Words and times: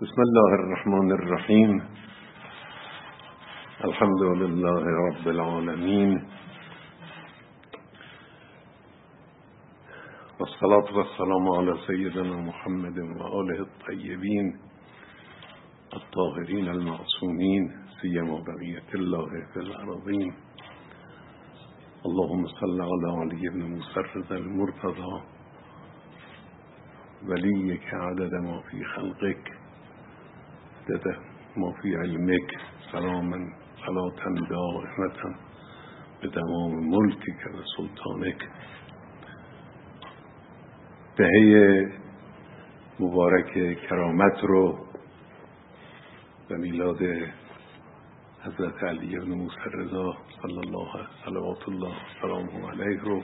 بسم 0.00 0.22
الله 0.22 0.54
الرحمن 0.54 1.12
الرحیم 1.12 1.82
الحمد 3.84 4.22
لله 4.22 4.82
رب 5.08 5.28
العالمین 5.28 6.24
والصلاة 10.40 10.96
والسلام 10.96 11.48
على 11.48 11.74
سيدنا 11.86 12.36
محمد 12.40 12.98
وآله 12.98 13.60
الطيبين 13.60 14.46
الطاهرين 15.96 16.68
المعصومين 16.68 17.62
سيما 18.00 18.40
بقية 18.48 18.90
الله 18.94 19.28
في 19.52 19.60
الأرضين. 19.60 20.34
اللهم 22.06 22.46
صل 22.46 22.80
على 22.80 23.08
علي 23.20 23.48
بن 23.48 23.62
مسرد 23.76 24.32
المرتضى. 24.32 25.22
وليك 27.28 27.94
عدد 27.94 28.34
ما 28.34 28.60
في 28.60 28.84
خلقك. 28.84 29.59
عدد 30.88 31.16
ما 31.56 31.72
في 31.82 31.96
علمك 31.96 32.50
سلاما 32.92 33.52
صلاة 33.86 34.48
دائمة 34.50 35.36
بدمام 36.22 36.72
ملكك 36.90 37.42
وسلطانك 37.54 38.48
دهه 41.18 41.92
مبارک 43.00 43.78
کرامت 43.88 44.44
رو 44.44 44.86
و 46.50 46.54
میلاد 46.54 47.02
حضرت 48.42 48.84
علی 48.84 49.18
بن 49.18 49.28
موسی 49.28 49.70
رضا 49.74 50.16
صلی 50.42 50.58
الله 50.58 51.06
صلوات 51.24 51.68
الله 51.68 51.94
سلامه 52.22 52.70
علیه 52.70 53.00
رو 53.00 53.22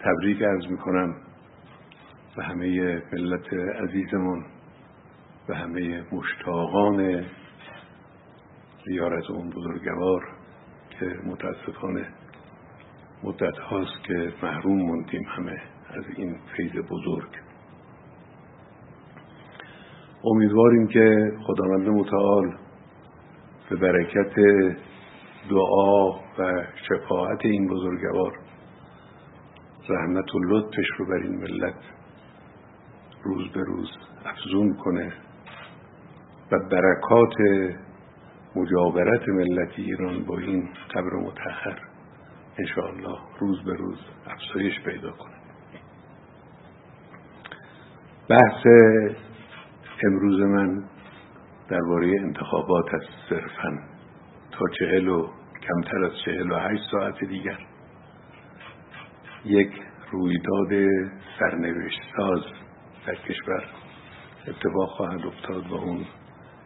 تبریک 0.00 0.42
عرض 0.42 0.66
می‌کنم. 0.66 1.16
به 2.36 2.44
همه 2.44 3.02
ملت 3.12 3.52
عزیزمون. 3.52 4.44
و 5.48 5.54
همه 5.54 6.04
مشتاقان 6.12 7.24
زیارت 8.84 9.30
اون 9.30 9.50
بزرگوار 9.50 10.28
که 10.90 11.06
متاسفانه 11.26 12.06
مدت 13.22 13.58
هاست 13.58 14.04
که 14.06 14.32
محروم 14.42 14.76
موندیم 14.76 15.22
همه 15.28 15.62
از 15.90 16.04
این 16.16 16.36
فیض 16.56 16.72
بزرگ. 16.90 17.28
امیدواریم 20.24 20.86
که 20.86 21.32
خداوند 21.46 21.88
متعال 21.88 22.56
به 23.70 23.76
برکت 23.76 24.34
دعا 25.50 26.10
و 26.38 26.64
شفاعت 26.88 27.44
این 27.44 27.68
بزرگوار 27.68 28.32
رحمت 29.88 30.34
و 30.34 30.38
لطفش 30.38 30.86
رو 30.98 31.06
بر 31.06 31.22
این 31.22 31.36
ملت 31.36 31.80
روز 33.24 33.48
به 33.52 33.60
روز 33.60 33.88
افزون 34.24 34.74
کنه. 34.74 35.12
و 36.52 36.58
برکات 36.70 37.34
مجاورت 38.56 39.28
ملت 39.28 39.72
ایران 39.76 40.24
با 40.24 40.38
این 40.38 40.68
قبر 40.94 41.14
متحر 41.14 41.78
انشاءالله 42.58 43.18
روز 43.38 43.64
به 43.64 43.74
روز 43.74 43.98
افزایش 44.26 44.80
پیدا 44.84 45.10
کنه. 45.10 45.34
بحث 48.28 48.66
امروز 50.06 50.40
من 50.40 50.84
درباره 51.68 52.20
انتخابات 52.20 52.94
است 52.94 53.08
صرفا 53.28 53.78
تا 54.50 54.64
چهل 54.78 55.08
و 55.08 55.28
کمتر 55.68 56.04
از 56.04 56.12
چهل 56.24 56.50
و 56.50 56.56
هشت 56.56 56.82
ساعت 56.90 57.24
دیگر. 57.24 57.58
یک 59.44 59.72
رویداد 60.10 60.90
سرنوشت 61.38 62.00
ساز 62.16 62.42
در 63.06 63.14
کشور 63.14 63.64
اتفاق 64.48 64.88
خواهد 64.96 65.26
افتاد 65.26 65.70
و 65.70 65.74
اون 65.74 66.04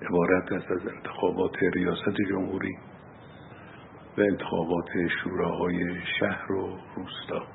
عبارت 0.03 0.53
است 0.53 0.71
از 0.71 0.81
انتخابات 0.95 1.57
ریاست 1.75 2.17
جمهوری 2.29 2.77
و 4.19 4.21
انتخابات 4.21 4.89
شوراهای 5.23 6.01
شهر 6.21 6.53
و 6.53 6.79
روستا. 6.97 7.47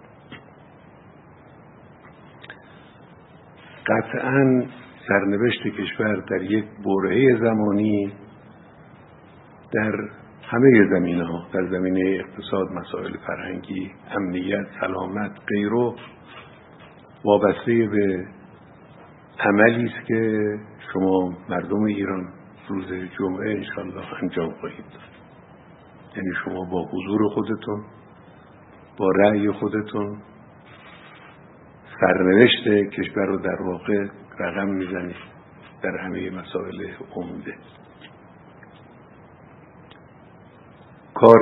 قطعا 3.88 4.66
سرنوشت 5.08 5.62
کشور 5.68 6.16
در 6.16 6.42
یک 6.42 6.66
برهه 6.86 7.38
زمانی 7.40 8.14
در 9.74 9.92
همه 10.44 10.90
زمینه 10.90 11.26
ها 11.26 11.48
در 11.54 11.68
زمینه 11.68 12.20
اقتصاد 12.20 12.72
مسائل 12.72 13.18
فرهنگی 13.28 13.92
امنیت 14.12 14.66
سلامت 14.82 15.32
غیرو 15.48 15.96
وابسته 17.26 17.88
به 17.92 18.28
عملی 19.40 19.86
است 19.86 20.08
که 20.08 20.60
شما 20.94 21.34
مردم 21.50 21.84
ایران 21.84 22.34
روز 22.68 22.86
جمعه 22.88 23.52
انشالله 23.52 24.24
انجام 24.24 24.52
خواهید 24.52 24.86
داد. 24.86 25.12
یعنی 26.16 26.30
شما 26.46 26.66
با 26.72 26.86
حضور 26.86 27.30
خودتون 27.34 27.86
با 28.98 29.12
رأی 29.12 29.52
خودتون 29.52 30.18
سرنوشت 32.00 32.94
کشور 32.94 33.26
رو 33.26 33.38
در 33.38 33.62
واقع 33.62 34.08
رقم 34.40 34.70
می‌زنید 34.70 35.16
در 35.84 35.98
همه 35.98 36.30
مسائل 36.30 36.94
عمده. 37.16 37.56
کار 41.14 41.40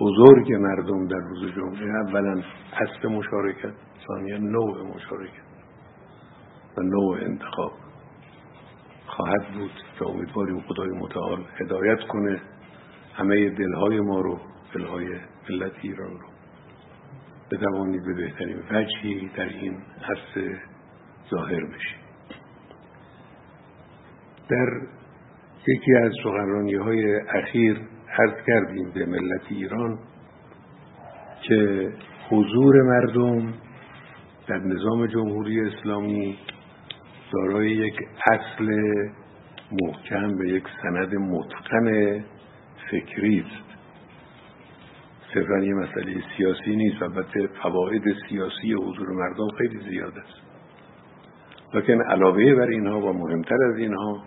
بزرگ 0.00 0.52
مردم 0.52 1.06
در 1.06 1.16
روز 1.16 1.54
جمعه 1.54 2.06
اولا 2.06 2.42
اصل 2.72 3.08
مشارکت 3.08 3.72
ثانیا 4.06 4.38
نوع 4.38 4.82
مشارکت 4.82 5.42
و 6.78 6.80
نوع 6.82 7.18
انتخاب. 7.20 7.81
خواهد 9.16 9.52
بود 9.54 9.70
که 9.98 10.06
امیدواریم 10.06 10.60
خدای 10.60 10.88
متعال 10.88 11.44
هدایت 11.60 12.00
کنه. 12.08 12.40
همه 13.14 13.50
دلهای 13.50 14.00
ما 14.00 14.20
رو 14.20 14.40
دلهای 14.74 15.06
ملت 15.50 15.72
ایران 15.82 16.10
رو. 16.10 16.28
بتوانید 17.50 18.04
به 18.04 18.14
بهترین 18.14 18.62
وجهی 18.70 19.30
در 19.36 19.48
این 19.48 19.76
عرصه 20.08 20.60
ظاهر 21.30 21.64
بشید. 21.64 22.02
در 24.48 24.68
یکی 25.68 25.94
از 25.94 26.12
سخنرانی 26.24 26.74
های 26.74 27.16
اخیر 27.20 27.80
عرض 28.18 28.44
کردیم 28.46 28.90
به 28.94 29.06
ملت 29.06 29.42
ایران 29.50 29.98
که 31.42 31.92
حضور 32.30 32.82
مردم 32.82 33.54
در 34.46 34.58
نظام 34.58 35.06
جمهوری 35.06 35.60
اسلامی 35.60 36.38
دارای 37.32 37.70
یک 37.70 37.94
اصل 38.32 38.68
محکم 39.82 40.38
به 40.38 40.48
یک 40.48 40.64
سند 40.82 41.14
متقن 41.14 42.18
فکری 42.90 43.40
است. 43.40 43.72
صرفا 45.34 45.58
یه 45.58 45.74
مسئله 45.74 46.22
سیاسی 46.36 46.76
نیست 46.76 47.02
البته 47.02 47.48
فواید 47.62 48.02
سیاسی 48.28 48.72
حضور 48.72 49.08
مردم 49.08 49.48
خیلی 49.58 49.90
زیاد 49.90 50.18
است. 50.18 50.42
لکن 51.74 52.02
علاوه 52.02 52.54
بر 52.54 52.66
اینها 52.66 53.00
و 53.00 53.12
مهمتر 53.12 53.56
از 53.72 53.78
اینها 53.78 54.22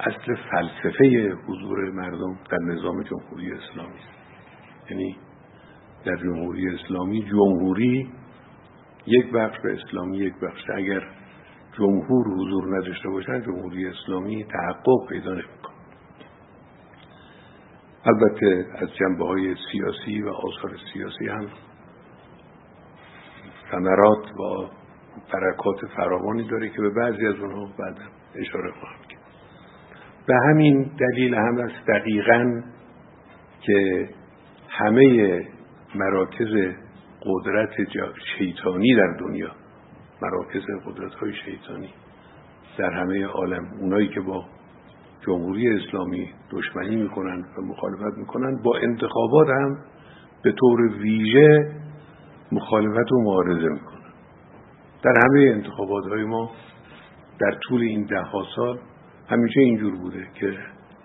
اصل 0.00 0.34
فلسفه 0.34 1.34
حضور 1.46 1.90
مردم 1.90 2.38
در 2.50 2.58
نظام 2.74 3.02
جمهوری 3.02 3.52
اسلامی 3.52 3.94
است. 3.94 4.90
یعنی 4.90 5.16
در 6.04 6.16
جمهوری 6.16 6.74
اسلامی 6.74 7.22
جمهوری 7.22 8.08
یک 9.06 9.32
بخش 9.32 9.60
به 9.60 9.72
اسلامی 9.72 10.18
یک 10.18 10.34
بخش. 10.42 10.62
اگر 10.74 11.02
جمهور 11.78 12.26
حضور 12.28 12.78
نداشته 12.78 13.08
باشن 13.08 13.42
جمهوری 13.42 13.86
اسلامی 13.86 14.44
تحقق 14.44 15.08
پیدا 15.08 15.32
نمی‌کنه. 15.32 15.76
البته 18.04 18.66
از 18.78 18.88
جنبه 18.94 19.26
های 19.26 19.54
سیاسی 19.72 20.22
و 20.22 20.28
آثار 20.28 20.76
سیاسی 20.92 21.28
هم 21.28 21.46
ثمرات 23.70 24.26
و 24.26 24.68
برکات 25.32 25.86
فراوانی 25.96 26.48
داره 26.48 26.68
که 26.68 26.82
به 26.82 26.90
بعضی 26.90 27.26
از 27.26 27.34
اونها 27.34 27.64
بعد 27.78 27.96
اشاره 28.34 28.72
خواهم 28.72 29.02
کرد. 29.08 29.22
به 30.26 30.34
همین 30.48 30.90
دلیل 30.98 31.34
هم 31.34 31.58
است 31.58 31.86
دقیقا 31.88 32.62
که 33.60 34.08
همه 34.68 35.48
مراکز 35.94 36.74
قدرت 37.22 37.70
شیطانی 38.38 38.94
در 38.94 39.16
دنیا 39.20 39.50
مراکز 40.22 40.62
قدرت 40.86 41.14
های 41.14 41.32
شیطانی 41.44 41.90
در 42.78 42.90
همه 42.92 43.26
عالم. 43.26 43.64
اونایی 43.80 44.08
که 44.08 44.20
با 44.20 44.44
جمهوری 45.26 45.76
اسلامی 45.76 46.30
دشمنی 46.50 46.96
می‌کنن 46.96 47.44
و 47.58 47.62
مخالفت 47.62 48.18
می‌کنن 48.18 48.62
با 48.62 48.76
انتخابات 48.76 49.48
هم 49.48 49.78
به 50.42 50.52
طور 50.52 50.80
ویژه 50.80 51.72
مخالفت 52.52 53.12
و 53.12 53.22
معارضه 53.22 53.68
می‌کنن. 53.68 54.12
در 55.02 55.14
همه 55.24 55.40
انتخابات 55.40 56.04
های 56.04 56.24
ما 56.24 56.50
در 57.40 57.58
طول 57.68 57.80
این 57.80 58.04
ده 58.04 58.20
ها 58.20 58.42
سال 58.56 58.78
همیشه 59.28 59.60
اینجور 59.60 59.96
بوده 59.96 60.26
که 60.34 60.58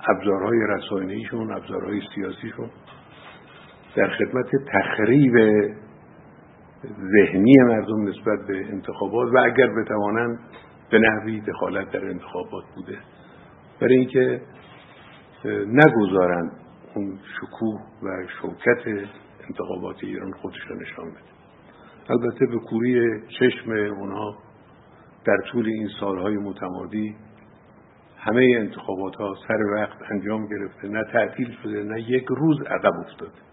ابزارهای 0.08 0.60
رسانه‌ایشون 0.70 1.52
ابزارهای 1.52 2.02
سیاسیشون 2.16 2.70
در 3.96 4.10
خدمت 4.10 4.50
تخریب 4.74 5.34
ذهنی 6.88 7.56
مردم 7.64 8.08
نسبت 8.08 8.48
به 8.48 8.58
انتخابات 8.72 9.34
و 9.34 9.38
اگر 9.38 9.68
بتوانند 9.68 10.40
به 10.92 11.00
نحوی 11.00 11.42
دخالت 11.42 11.92
در 11.92 12.06
انتخابات 12.06 12.64
بوده. 12.76 12.98
برای 13.82 13.96
اینکه 13.96 14.42
نگذارند 15.68 16.52
اون 16.96 17.20
شکوه 17.38 17.82
و 18.04 18.28
شوکت 18.42 19.08
انتخابات 19.50 19.96
ایران 20.04 20.32
خودش 20.32 20.62
رو 20.70 20.76
نشان 20.76 21.12
بده. 21.12 21.32
البته 22.10 22.46
به 22.46 22.60
کوری 22.60 23.22
چشم 23.40 23.72
اونها 23.72 24.38
در 25.26 25.38
طول 25.52 25.66
این 25.66 25.90
سالهای 26.00 26.38
متمادی 26.38 27.16
همه 28.18 28.56
انتخابات 28.60 29.16
ها 29.16 29.36
سر 29.48 29.64
وقت 29.76 29.98
انجام 30.12 30.48
گرفته. 30.48 30.88
نه 30.88 31.04
تعطیل 31.14 31.52
شده 31.64 31.84
نه 31.84 32.02
یک 32.02 32.26
روز 32.30 32.62
عقب 32.62 32.94
افتاده. 33.06 33.51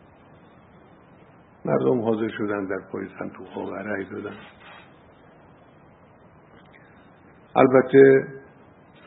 مردم 1.68 2.00
حاضر 2.00 2.28
شدن 2.28 2.66
در 2.66 2.80
پای 2.92 3.06
ها 3.54 3.60
و 3.60 3.74
رأی 3.74 4.04
دادن. 4.04 4.36
البته 7.56 8.26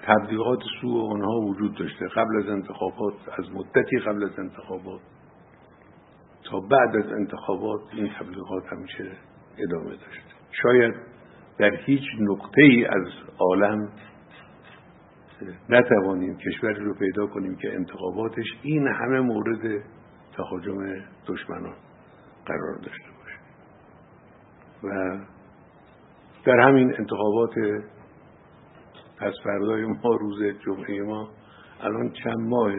تبلیغات 0.03 0.59
سو 0.81 1.07
آنها 1.11 1.39
وجود 1.39 1.75
داشته. 1.75 2.07
قبل 2.07 2.37
از 2.37 2.49
انتخابات 2.49 3.13
از 3.39 3.51
مدتی 3.51 3.97
قبل 3.97 4.23
از 4.23 4.39
انتخابات 4.39 5.01
تا 6.43 6.59
بعد 6.59 6.95
از 6.95 7.11
انتخابات 7.11 7.81
این 7.93 8.09
تبلیغات 8.19 8.63
همیشه 8.73 9.11
ادامه 9.57 9.89
داشته 9.89 10.31
شاید 10.51 10.93
در 11.57 11.75
هیچ 11.75 12.03
نقطه 12.19 12.61
ای 12.61 12.85
از 12.85 13.07
عالم 13.39 13.89
نتوانیم 15.69 16.37
کشوری 16.37 16.83
رو 16.83 16.93
پیدا 16.93 17.27
کنیم 17.27 17.55
که 17.55 17.73
انتخاباتش 17.73 18.45
این 18.61 18.87
همه 18.87 19.19
مورد 19.19 19.83
تهاجم 20.37 20.77
دشمنان. 21.27 21.75
قرار 22.45 22.75
داشته 22.77 23.09
باشه. 23.19 23.39
و 24.83 25.19
در 26.45 26.59
همین 26.59 26.93
انتخابات 26.99 27.53
پس 29.17 29.33
فردای 29.43 29.85
ما 29.85 30.15
روز 30.19 30.43
جمعه 30.65 31.01
ما 31.01 31.29
الان 31.81 32.11
چند 32.23 32.39
ماه 32.39 32.71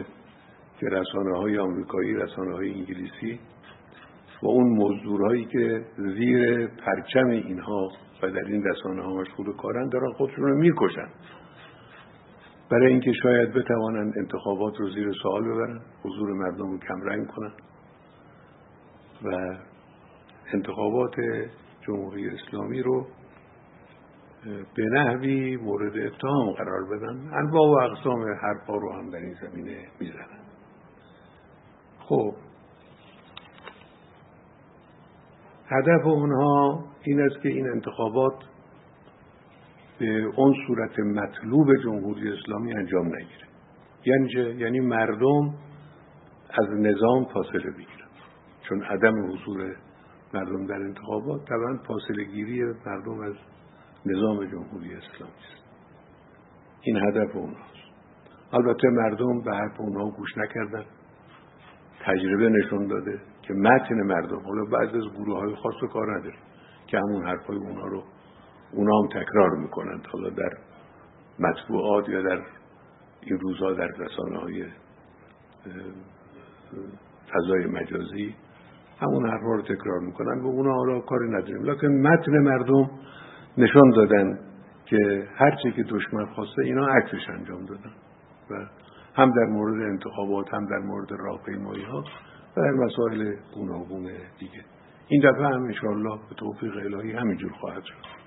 که 0.80 0.86
رسانه 0.86 1.38
های 1.38 1.58
آمریکایی 1.58 2.14
رسانه 2.14 2.54
های 2.54 2.70
انگلیسی 2.74 3.40
و 4.42 4.46
اون 4.46 4.78
مزدورهایی 4.78 5.44
که 5.44 5.84
زیر 5.96 6.66
پرچم 6.66 7.26
اینها 7.26 7.88
و 8.22 8.30
در 8.30 8.44
این 8.46 8.64
رسانه 8.64 9.02
ها 9.02 9.14
مشغول 9.14 9.56
کارن 9.56 9.88
دارن 9.88 10.12
خودشون 10.12 10.44
رو 10.44 10.58
می‌کشن. 10.58 11.08
برای 12.70 12.92
اینکه 12.92 13.12
شاید 13.22 13.52
بتوانند 13.52 14.14
انتخابات 14.18 14.80
رو 14.80 14.90
زیر 14.90 15.12
سوال 15.22 15.42
ببرن 15.42 15.80
حضور 16.04 16.32
مردم 16.32 16.70
رو 16.70 16.78
کمرنگ 16.78 17.26
کنن. 17.26 17.52
و 19.24 19.56
انتخابات 20.52 21.14
جمهوری 21.86 22.30
اسلامی 22.30 22.82
رو 22.82 23.06
به 24.74 24.84
نحوی 24.92 25.56
مورد 25.56 25.96
اتهام 25.96 26.50
قرار 26.52 26.84
بدن. 26.84 27.34
انواع 27.34 27.68
و 27.68 27.90
اقسام 27.90 28.22
حرفا 28.22 28.76
رو 28.76 28.92
هم 28.92 29.10
در 29.10 29.18
این 29.18 29.34
زمینه 29.42 29.88
می‌زنن. 30.00 30.42
خب. 31.98 32.34
هدف 35.66 36.06
اونها 36.06 36.84
این 37.02 37.20
است 37.20 37.42
که 37.42 37.48
این 37.48 37.70
انتخابات 37.70 38.34
به 39.98 40.32
اون 40.36 40.54
صورت 40.66 40.98
مطلوب 40.98 41.68
جمهوری 41.84 42.32
اسلامی 42.32 42.74
انجام 42.74 43.06
نگیره. 43.06 43.46
یعنی 44.04 44.60
یعنی 44.60 44.80
مردم 44.80 45.54
از 46.50 46.68
نظام 46.70 47.24
فاصله 47.24 47.70
بگیرن. 47.70 48.01
چون 48.72 48.82
عدم 48.82 49.32
حضور 49.32 49.76
مردم 50.34 50.66
در 50.66 50.74
انتخابات 50.74 51.44
طبعا 51.48 51.78
فاصله 51.88 52.24
گیری 52.24 52.64
مردم 52.86 53.20
از 53.20 53.34
نظام 54.06 54.44
جمهوری 54.44 54.94
اسلامی 54.94 55.32
است. 55.32 55.62
این 56.80 56.96
هدف 56.96 57.36
اونهاست 57.36 57.82
البته 58.52 58.88
مردم 58.88 59.40
به 59.40 59.56
حرف 59.56 59.80
اونها 59.80 60.10
گوش 60.10 60.38
نکردن. 60.38 60.84
تجربه 62.04 62.48
نشون 62.48 62.86
داده 62.86 63.20
که 63.42 63.54
متن 63.54 63.94
مردم 63.94 64.40
حالا 64.40 64.64
بعض 64.64 64.94
از 64.94 65.12
گروه 65.14 65.38
های 65.38 65.54
خاص 65.54 65.74
رو 65.80 65.88
کار 65.88 66.18
نداره 66.18 66.36
که 66.86 66.98
همون 66.98 67.26
حرف 67.26 67.46
های 67.46 67.56
اونها 67.56 67.86
رو 67.86 68.02
اونا 68.72 68.98
هم 68.98 69.08
تکرار 69.08 69.50
می‌کنند. 69.50 70.06
حالا 70.12 70.30
در 70.30 70.52
مطبوعات 71.38 72.08
یا 72.08 72.22
در 72.22 72.42
این 73.22 73.38
روزها 73.38 73.72
در 73.72 73.88
رسانه 73.98 74.38
های 74.38 74.64
فضای 77.32 77.66
مجازی 77.66 78.34
همون 79.02 79.30
حرفا 79.30 79.54
رو 79.54 79.62
تکرار 79.62 80.00
می‌کنن 80.00 80.40
و 80.40 80.46
اونا 80.46 80.74
حالا 80.74 81.00
کاری 81.00 81.28
نداریم. 81.28 81.62
لکن 81.62 81.88
متن 81.88 82.32
مردم 82.38 82.90
نشان 83.58 83.90
دادن 83.90 84.38
که 84.86 85.28
هرچی 85.36 85.72
که 85.72 85.82
دشمن 85.82 86.26
خواسته 86.26 86.62
اینا 86.62 86.86
عکسش 86.86 87.28
انجام 87.28 87.64
دادن 87.64 87.92
و 88.50 88.54
هم 89.14 89.30
در 89.30 89.44
مورد 89.44 89.82
انتخابات 89.82 90.54
هم 90.54 90.66
در 90.66 90.78
مورد 90.78 91.12
راهپیمایی 91.12 91.84
ها 91.84 92.04
و 92.56 92.60
در 92.62 92.70
مسائل 92.70 93.34
گوناگون 93.54 94.02
دیگه. 94.38 94.64
این 95.08 95.22
دفعه 95.30 95.46
هم 95.46 95.62
انشاءالله 95.62 96.18
به 96.28 96.34
توفیق 96.36 96.76
الهی 96.76 97.12
همینجور 97.12 97.52
خواهد 97.52 97.82
شد. 97.84 98.22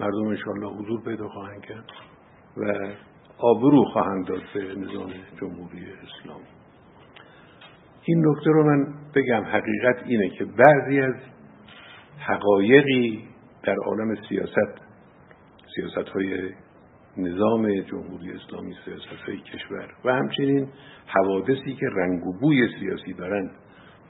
مردم 0.00 0.26
انشاءالله 0.26 0.68
حضور 0.68 1.00
پیدا 1.04 1.28
خواهند 1.28 1.60
کرد 1.60 1.84
و 2.56 2.72
آبرو 3.38 3.84
خواهند 3.84 4.26
داد 4.26 4.40
به 4.54 4.60
نظام 4.60 5.10
جمهوری 5.40 5.86
اسلامی. 5.92 6.59
این 8.04 8.26
نکته 8.26 8.50
رو 8.50 8.64
من 8.64 8.86
بگم. 9.14 9.42
حقیقت 9.44 9.96
اینه 10.04 10.28
که 10.28 10.44
بعضی 10.44 11.00
از 11.00 11.14
حقایقی 12.18 13.24
در 13.62 13.76
عالم 13.86 14.16
سیاست 14.28 14.80
سیاست 15.74 16.08
های 16.08 16.50
نظام 17.16 17.80
جمهوری 17.80 18.32
اسلامی 18.32 18.74
سیاست 18.84 19.22
های 19.26 19.40
کشور 19.40 19.88
و 20.04 20.14
همچنین 20.14 20.68
حوادثی 21.06 21.74
که 21.74 21.86
رنگ 21.96 22.26
و 22.26 22.38
بوی 22.40 22.68
سیاسی 22.80 23.12
دارند 23.12 23.50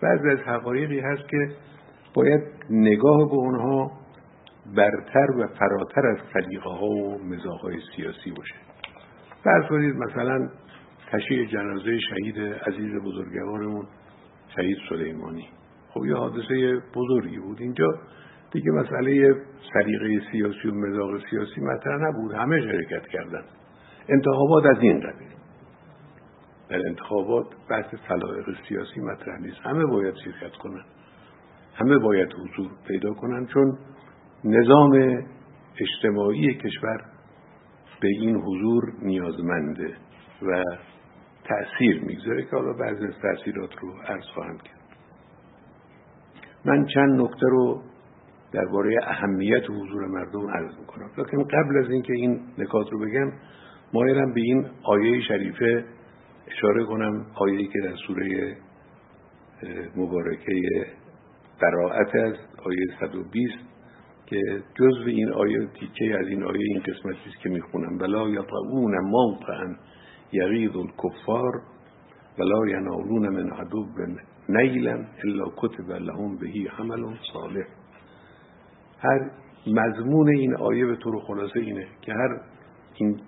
بعضی 0.03 0.29
از 0.29 0.39
حقایقی 0.39 1.01
هست 1.01 1.29
که 1.29 1.49
باید 2.15 2.43
نگاه 2.71 3.29
به 3.29 3.35
اونها 3.35 3.91
برتر 4.77 5.31
و 5.31 5.47
فراتر 5.47 6.07
از 6.07 6.19
سلیقه 6.33 6.71
ها 6.71 6.87
و 6.87 7.19
های 7.63 7.77
سیاسی 7.97 8.31
باشه. 8.31 8.55
فرض 9.45 9.65
کنید 9.69 9.95
مثلا 9.97 10.49
تشییع 11.13 11.47
جنازه 11.47 11.99
شهید 11.99 12.39
عزیز 12.39 13.03
بزرگوارمون 13.03 13.87
شهید 14.57 14.79
سلیمانی. 14.89 15.49
خب 15.89 16.05
یه 16.05 16.15
حادثه 16.15 16.83
بزرگی 16.95 17.39
بود. 17.39 17.61
اینجا 17.61 17.87
دیگه 18.53 18.71
مسئله 18.71 19.35
سلیقه 19.73 20.23
سیاسی 20.33 20.69
و 20.69 20.75
مزاق 20.75 21.31
سیاسی 21.31 21.61
مطرح 21.61 22.09
نبود. 22.09 22.33
همه 22.35 22.61
شرکت 22.61 23.07
کردن. 23.07 23.43
انتخابات 24.09 24.67
از 24.67 24.79
این 24.81 25.01
قبیل. 25.01 25.29
در 26.69 26.87
انتخابات 26.89 27.47
بحث 27.71 27.95
سلایق 28.09 28.45
سیاسی 28.69 29.01
مطرح 29.01 29.41
نیست. 29.41 29.61
همه 29.63 29.87
باید 29.87 30.15
شرکت 30.25 30.57
کنن. 30.57 30.85
همه 31.75 31.99
باید 31.99 32.33
حضور 32.33 32.71
پیدا 32.89 33.15
کنن. 33.15 33.47
چون 33.47 33.79
نظام 34.45 34.93
اجتماعی 35.81 36.55
کشور 36.55 37.05
به 38.01 38.09
این 38.09 38.37
حضور 38.37 38.93
نیازمنده 39.03 39.95
و 40.43 40.65
تأثیر 41.51 42.05
می‌گذاره 42.05 42.43
که 42.43 42.57
حالا 42.57 42.73
بعضی 42.73 43.07
از 43.07 43.15
تأثیرات 43.23 43.71
رو 43.81 43.93
عرض 44.09 44.25
خواهم 44.35 44.59
کرد. 44.59 44.81
من 46.65 46.87
چند 46.87 47.21
نکته 47.21 47.47
رو 47.47 47.83
درباره 48.53 48.97
اهمیت 49.03 49.65
حضور 49.71 50.07
مردم 50.07 50.51
عرض 50.51 50.79
می‌کنم. 50.79 51.11
لکن 51.19 51.45
قبل 51.45 51.79
از 51.85 51.91
اینکه 51.91 52.13
این 52.13 52.41
نکات 52.59 52.93
رو 52.93 52.99
بگم 52.99 53.33
مایرم 53.95 54.35
به 54.35 54.41
این 54.41 54.67
آیه 54.83 55.21
شریفه 55.21 55.85
اشاره 56.47 56.85
کنم 56.85 57.27
آیه‌ای 57.35 57.67
که 57.67 57.81
در 57.81 57.95
سوره 58.07 58.57
مبارکه 59.97 60.53
براعت 61.63 62.15
است 62.15 62.59
آیه 62.65 62.87
120 63.01 63.55
که 64.27 64.41
جزو 64.75 65.07
این 65.07 65.33
آیه 65.33 65.67
تیکه 65.81 66.19
از 66.19 66.27
این 66.27 66.43
آیه 66.43 66.65
این 66.67 66.81
قسمتی 66.81 67.31
است 67.31 67.41
که 67.43 67.49
می‌خونم. 67.49 67.99
بلا 67.99 68.29
یطعون 68.29 68.99
موقعا 69.03 69.75
یغیظ 70.33 70.77
الکفار 70.77 71.63
ولا 72.39 72.67
ینالون 72.69 73.29
من 73.29 73.51
عدو 73.51 73.87
نیلا 74.49 75.05
الا 75.25 75.45
کتب 75.57 75.91
لهم 75.91 76.37
بهی 76.37 76.69
عمل 76.79 77.17
صالح. 77.33 77.67
هر 78.99 79.31
مضمون 79.67 80.29
این 80.29 80.57
آیه 80.57 80.87
به 80.87 80.97
طور 80.97 81.21
خلاصه 81.21 81.61
اینه 81.61 81.87
که 82.03 82.13
هر 82.13 82.41
این 82.95 83.21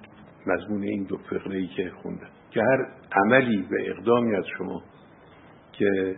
مضمون 0.46 0.82
این 0.82 1.04
دو 1.04 1.16
فقره 1.16 1.56
ای 1.56 1.66
که 1.66 1.92
خوندم 2.02 2.28
که 2.50 2.60
هر 2.60 2.86
عملی 3.12 3.62
و 3.62 3.74
اقدامی 3.86 4.36
از 4.36 4.44
شما 4.58 4.82
که 5.72 6.16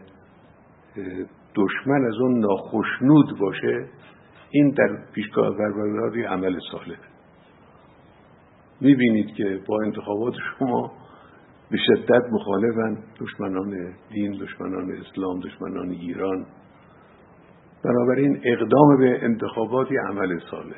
دشمن 1.54 2.04
از 2.04 2.14
اون 2.20 2.38
ناخشنود 2.38 3.38
باشه 3.40 3.88
این 4.50 4.70
در 4.70 4.98
پیشگاه 5.14 5.56
پروردگار 5.56 6.26
عمل 6.26 6.58
صالح 6.72 6.98
می‌بینید 8.80 9.34
که 9.34 9.60
با 9.68 9.82
انتخابات 9.82 10.34
شما 10.58 10.92
به 11.70 11.76
شدت 11.76 12.22
مخالفن. 12.32 12.98
دشمنان 13.20 13.94
دین 14.10 14.32
دشمنان 14.32 14.92
اسلام 14.92 15.40
دشمنان 15.40 15.90
ایران. 15.90 16.46
بنابراین 17.84 18.40
اقدام 18.44 18.96
به 18.98 19.24
انتخاباتی 19.24 19.96
عمل 19.96 20.38
صالح 20.50 20.76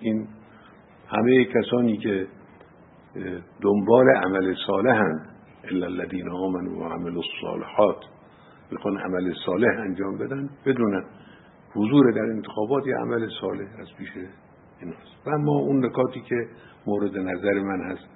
این 0.00 0.28
همه 1.08 1.44
کسانی 1.44 1.96
که 1.96 2.26
دنبال 3.62 4.08
عمل 4.24 4.54
صالحند 4.66 5.28
الا 5.64 5.86
الذین 5.86 6.28
آمنوا 6.28 6.78
و 6.78 6.84
عملوا 6.84 7.22
الصالحات 7.22 8.04
می‌خوان 8.72 8.98
عمل 8.98 9.32
صالح 9.46 9.80
انجام 9.80 10.18
بدن 10.18 10.48
بدونن 10.66 11.04
حضور 11.74 12.12
در 12.12 12.30
انتخابات 12.32 12.86
یه 12.86 12.94
عمل 12.96 13.28
صالح 13.40 13.66
از 13.80 13.86
پیش 13.98 14.08
ایناست. 14.80 15.26
و 15.26 15.30
اما 15.30 15.52
اون 15.52 15.86
نکاتی 15.86 16.20
که 16.20 16.48
مورد 16.86 17.16
نظر 17.18 17.62
من 17.62 17.90
هست 17.90 18.08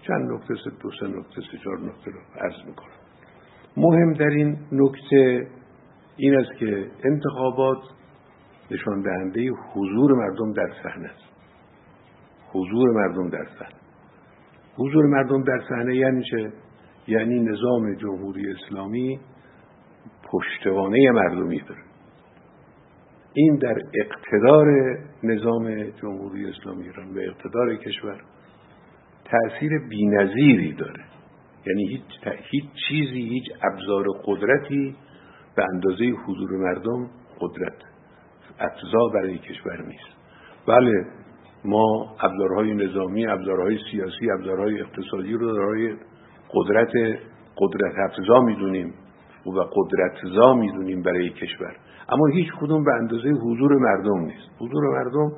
چند 0.00 0.32
نکته 0.32 0.54
سه 0.64 0.70
دو 0.82 0.90
سه 1.00 1.06
نکته 1.06 1.40
سه 1.52 1.58
چهار 1.64 1.78
نکته 1.78 2.10
رو 2.10 2.20
عرض 2.40 2.66
می‌کنم. 2.66 2.98
مهم 3.76 4.12
در 4.12 4.28
این 4.28 4.58
نکته 4.72 5.46
این 6.16 6.36
است 6.38 6.58
که 6.58 6.90
انتخابات 7.04 7.78
نشان 8.70 9.02
دهنده 9.02 9.50
حضور 9.50 10.12
مردم 10.12 10.52
در 10.52 10.72
صحنه 10.82 11.06
است. 11.08 11.28
حضور 12.52 12.90
مردم 12.90 13.28
در 13.28 13.46
صحنه. 13.58 13.78
حضور 14.76 15.06
مردم 15.06 15.42
در 15.42 15.60
صحنه 15.68 15.96
یعنی 15.96 16.22
چه؟ 16.30 16.52
یعنی 17.06 17.40
نظام 17.40 17.94
جمهوری 17.94 18.42
اسلامی 18.52 19.20
پشتوانه 20.32 21.10
مردمی 21.10 21.60
داره. 21.60 21.87
این 23.38 23.56
در 23.56 23.76
اقتدار 24.00 24.66
نظام 25.22 25.84
جمهوری 26.02 26.46
اسلامی 26.48 26.82
ایران 26.82 27.14
و 27.14 27.18
اقتدار 27.18 27.76
کشور 27.76 28.20
تأثیر 29.24 29.72
بینظیری 29.88 30.72
داره. 30.72 31.04
یعنی 31.66 31.88
هیچ, 31.88 32.02
هیچ 32.50 32.64
چیزی 32.88 33.28
هیچ 33.28 33.44
ابزار 33.62 34.04
قدرتی 34.24 34.96
به 35.56 35.64
اندازه 35.74 36.04
حضور 36.04 36.50
مردم 36.50 37.10
قدرت 37.40 37.76
افزا 38.58 39.08
برای 39.14 39.38
کشور 39.38 39.82
نیست. 39.86 40.08
بله 40.68 41.06
ما 41.64 42.16
ابزارهای 42.20 42.74
نظامی 42.74 43.26
ابزارهای 43.26 43.78
سیاسی 43.90 44.30
ابزارهای 44.30 44.80
اقتصادی 44.80 45.32
رو 45.32 45.52
دارای 45.52 45.96
قدرت 46.50 46.92
قدرت 47.56 47.94
افزا 48.10 48.40
می‌دونیم 48.40 48.94
و 49.46 49.60
قدرتزا 49.72 50.54
می‌دونیم 50.54 51.02
برای 51.02 51.30
کشور. 51.30 51.76
اما 52.08 52.26
هیچ 52.26 52.48
کدوم 52.60 52.84
به 52.84 52.94
اندازه 52.94 53.28
حضور 53.28 53.76
مردم 53.76 54.18
نیست. 54.18 54.50
حضور 54.58 54.98
مردم 54.98 55.32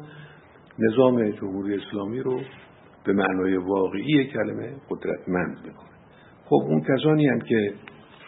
نظام 0.78 1.30
جمهوری 1.30 1.74
اسلامی 1.74 2.20
رو 2.20 2.40
به 3.04 3.12
معنای 3.12 3.56
واقعی 3.56 4.26
کلمه 4.32 4.72
قدرتمند 4.90 5.56
می‌کنه. 5.66 5.90
خب 6.44 6.62
اون 6.68 6.80
کسانی 6.80 7.26
هم 7.26 7.40
که 7.40 7.74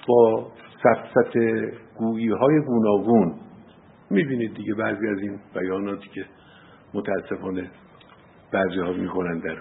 با 0.08 0.46
سفت 0.82 1.38
گویی 1.96 2.28
های 2.28 2.60
گوناگون 2.60 3.34
می‌بینید 4.10 4.54
دیگه 4.54 4.74
بعضی 4.74 5.08
از 5.08 5.18
این 5.18 5.40
بیاناتی 5.54 6.08
که 6.14 6.24
متاسفانه 6.94 7.70
بعضی 8.52 8.80
ها 8.80 8.92
می‌کنن 8.92 9.38
در 9.38 9.56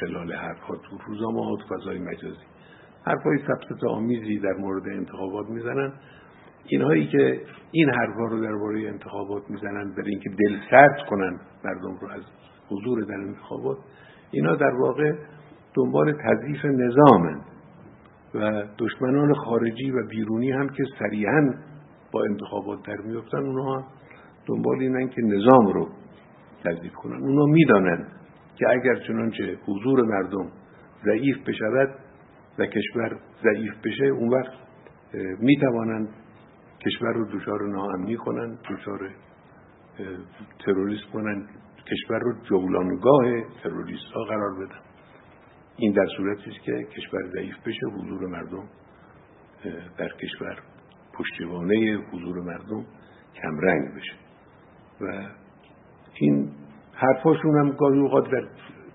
خلال 0.00 0.32
حرفها 0.32 0.76
تو 0.76 0.98
روزنامه 1.06 1.44
ها 1.44 1.56
فضای 1.68 1.98
مجازی. 1.98 2.44
حرفای 3.06 3.38
سبست 3.38 3.84
آمیزی 3.84 4.38
در 4.38 4.52
مورد 4.58 4.88
انتخابات 4.88 5.48
می‌زنن. 5.48 5.92
اینهایی 6.66 7.06
که 7.06 7.40
این 7.72 7.90
حرفها 7.90 8.24
رو 8.24 8.40
درباره 8.40 8.88
انتخابات 8.88 9.50
می‌زنن 9.50 9.94
برای 9.94 10.10
اینکه 10.10 10.30
دل 10.30 10.56
سرد 10.70 10.98
کنن 11.10 11.40
مردم 11.64 11.96
رو 12.00 12.08
از 12.08 12.22
حضور 12.68 13.04
در 13.04 13.14
انتخابات 13.14 13.78
اینا 14.30 14.56
در 14.56 14.74
واقع 14.74 15.12
دنبال 15.74 16.12
تضعیف 16.12 16.64
نظامند 16.64 17.42
و 18.34 18.64
دشمنان 18.78 19.34
خارجی 19.34 19.90
و 19.90 20.06
بیرونی 20.06 20.50
هم 20.50 20.68
که 20.68 20.84
صریحا 20.98 21.54
با 22.12 22.24
انتخابات 22.24 22.86
در 22.86 22.96
میفتن 22.96 23.38
اونها 23.38 23.84
دنبال 24.46 24.78
اینن 24.80 25.08
که 25.08 25.22
نظام 25.22 25.66
رو 25.66 25.88
تضعیف 26.64 26.92
کنن. 26.92 27.22
اونها 27.22 27.44
می‌دانند 27.46 28.06
که 28.56 28.66
اگر 28.70 28.94
چنانچه 28.94 29.58
حضور 29.66 30.02
مردم 30.02 30.46
ضعیف 31.04 31.36
بشود 31.48 31.88
و 32.58 32.66
کشور 32.66 33.16
ضعیف 33.42 33.72
بشه 33.84 34.04
اون 34.04 34.28
وقت 34.28 34.52
می‌توانند 35.40 36.08
کشور 36.86 37.12
رو 37.12 37.38
دچار 37.38 37.68
ناامنی 37.68 38.16
کنند 38.16 38.58
دچار 38.70 39.10
تروریست 40.64 41.04
کنند 41.12 41.48
کشور 41.86 42.18
رو 42.18 42.32
جولانگاه 42.42 43.42
تروریست 43.62 44.12
ها 44.14 44.24
قرار 44.24 44.54
بدن. 44.54 44.80
این 45.76 45.92
در 45.92 46.06
صورتی 46.16 46.50
است 46.50 46.60
که 46.64 46.72
کشور 46.72 47.30
ضعیف 47.32 47.54
بشه 47.66 47.86
حضور 47.86 48.26
مردم 48.28 48.64
در 49.98 50.08
کشور 50.08 50.58
پشتوانه 51.12 51.98
حضور 52.12 52.40
مردم 52.40 52.86
کمرنگ 53.42 53.94
بشه. 53.96 54.14
و 55.00 55.28
این 56.14 56.52
حرفاشون 56.94 57.58
هم 57.58 57.70
گاهی 57.70 57.98
اوقات 57.98 58.30
در 58.30 58.48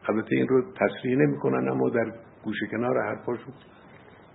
البته 0.09 0.35
این 0.35 0.47
رو 0.47 0.61
تصریح 0.71 1.17
نمی‌کنن 1.17 1.69
اما 1.69 1.89
در 1.89 2.11
گوشه 2.43 2.67
کنار 2.71 3.03
حرفاشون 3.03 3.53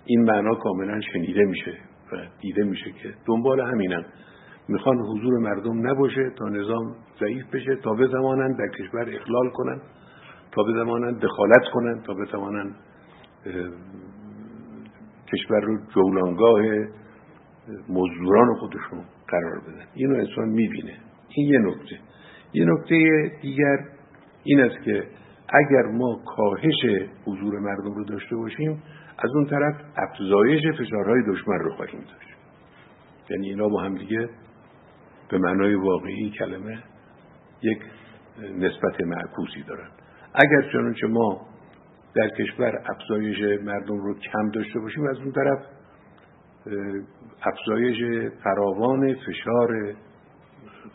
این 0.05 0.23
معنا 0.23 0.55
کاملا 0.55 1.01
شنیده 1.01 1.45
میشه. 1.45 1.79
و 2.13 2.17
دیده 2.41 2.65
میشه 2.65 2.93
که 3.03 3.15
دنبال 3.27 3.61
همینن. 3.61 4.05
می‌خوان 4.69 4.99
حضور 4.99 5.39
مردم 5.39 5.87
نباشه 5.91 6.31
تا 6.39 6.49
نظام 6.49 6.95
ضعیف 7.21 7.47
بشه 7.53 7.77
تا 7.77 7.95
بتوانند 7.95 8.59
در 8.59 8.69
کشور 8.69 9.01
اخلال 9.01 9.51
کنن 9.51 9.81
تا 10.53 10.63
بتوانند 10.63 11.21
دخالت 11.21 11.63
کنن 11.73 12.03
تا 12.03 12.15
بتوانند 12.15 12.75
کشور 15.33 15.61
رو 15.61 15.79
جولانگاه 15.95 16.61
مزدوران 17.89 18.55
خودشون 18.55 19.05
قرار 19.29 19.61
بدن. 19.61 19.85
اینو 19.95 20.15
انسان 20.15 20.49
می‌بینه. 20.49 20.97
این 21.29 21.53
یه 21.53 21.59
نکته. 21.59 21.99
یه 22.53 22.65
نکته 22.65 23.31
دیگر 23.43 23.79
این 24.45 24.61
است 24.61 24.85
که 24.85 25.05
اگر 25.49 25.83
ما 25.93 26.21
کاهش 26.37 27.09
حضور 27.27 27.59
مردم 27.59 27.95
رو 27.95 28.05
داشته 28.05 28.37
باشیم 28.37 28.83
از 29.23 29.31
اون 29.35 29.47
طرف 29.47 29.75
افزایش 29.97 30.63
فشارهای 30.79 31.23
دشمن 31.29 31.59
رو 31.59 31.75
خواهیم 31.77 32.01
داشت. 32.01 32.37
یعنی 33.31 33.49
اینا 33.49 33.69
با 33.69 33.83
هم 33.83 33.95
دیگه 33.95 34.29
به 35.31 35.39
معنای 35.39 35.75
واقعی 35.75 36.31
کلمه 36.31 36.79
یک 37.63 37.79
نسبت 38.59 39.01
معکوسی 39.01 39.63
دارن. 39.63 39.89
اگر 40.35 40.73
چنانچه 40.73 41.07
ما 41.07 41.47
در 42.15 42.29
کشور 42.29 42.83
افزایش 42.91 43.61
مردم 43.63 43.97
رو 43.97 44.15
کم 44.15 44.51
داشته 44.51 44.81
باشیم 44.81 45.07
از 45.07 45.17
اون 45.19 45.33
طرف 45.33 45.59
افزایش 47.43 48.31
فراوان 48.45 49.15
فشار 49.15 49.95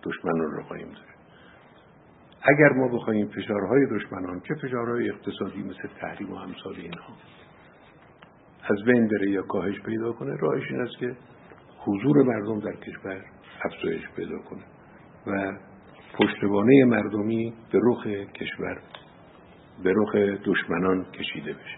دشمنان 0.03 0.51
رو 0.51 0.63
خواهیم 0.63 0.87
داشت. 0.87 1.17
اگر 2.41 2.69
ما 2.69 2.87
بخواهیم 2.87 3.27
فشارهای 3.27 3.85
دشمنان 3.85 4.39
که 4.39 4.53
فشارهای 4.55 5.09
اقتصادی 5.09 5.63
مثل 5.63 5.87
تحریم 6.01 6.31
و 6.31 6.35
همسال 6.35 6.75
اینها 6.75 7.13
از 8.69 8.83
بین 8.85 9.07
بره 9.07 9.31
یا 9.31 9.41
کاهش 9.41 9.81
پیدا 9.81 10.11
کنه 10.11 10.35
راهش 10.39 10.71
این 10.71 10.81
است 10.81 10.97
که 10.99 11.15
حضور 11.79 12.23
مردم 12.23 12.59
در 12.59 12.75
کشور 12.75 13.21
افزایش 13.65 14.01
پیدا 14.15 14.37
کنه 14.37 14.63
و 15.27 15.57
پشتوانه 16.19 16.85
مردمی 16.85 17.53
به 17.71 17.79
رخ 17.83 18.07
کشور 18.07 18.77
به 19.83 19.93
رخ 19.95 20.15
دشمنان 20.45 21.05
کشیده 21.11 21.53
بشه. 21.53 21.77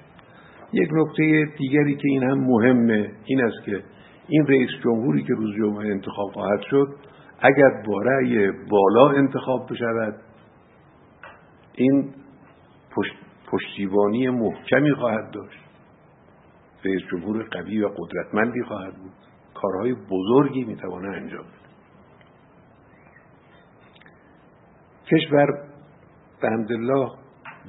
یک 0.74 0.89
نکته 0.93 1.46
دیگری 1.58 1.96
که 1.96 2.08
این 2.08 2.24
هم 2.24 2.39
مهمه 2.39 3.12
این 3.25 3.43
است 3.43 3.65
که 3.65 3.84
این 4.27 4.48
رئیس 4.48 4.69
جمهوری 4.84 5.24
که 5.24 5.34
روز 5.34 5.55
جمعه 5.58 5.91
انتخاب 5.91 6.31
خواهد 6.34 6.62
شد 6.69 6.88
اگر 7.39 7.84
با 7.88 8.01
رأی 8.01 8.51
بالا 8.51 9.10
انتخاب 9.10 9.69
بشود 9.72 10.15
این 11.75 12.13
پشت 12.96 13.13
پشتیبانی 13.51 14.29
محکمی 14.29 14.91
خواهد 14.91 15.31
داشت. 15.31 15.69
رئیس 16.86 17.01
جمهور 17.12 17.43
قوی 17.51 17.81
و 17.81 17.88
قدرتمندی 17.88 18.63
خواهد 18.63 18.93
بود. 18.95 19.12
کارهای 19.53 19.93
بزرگی 19.93 20.63
می‌توانه 20.63 21.17
انجام 21.17 21.43
بده. 21.43 21.69
کشور 25.12 25.48
به 26.41 26.50
حمدالله 26.50 27.12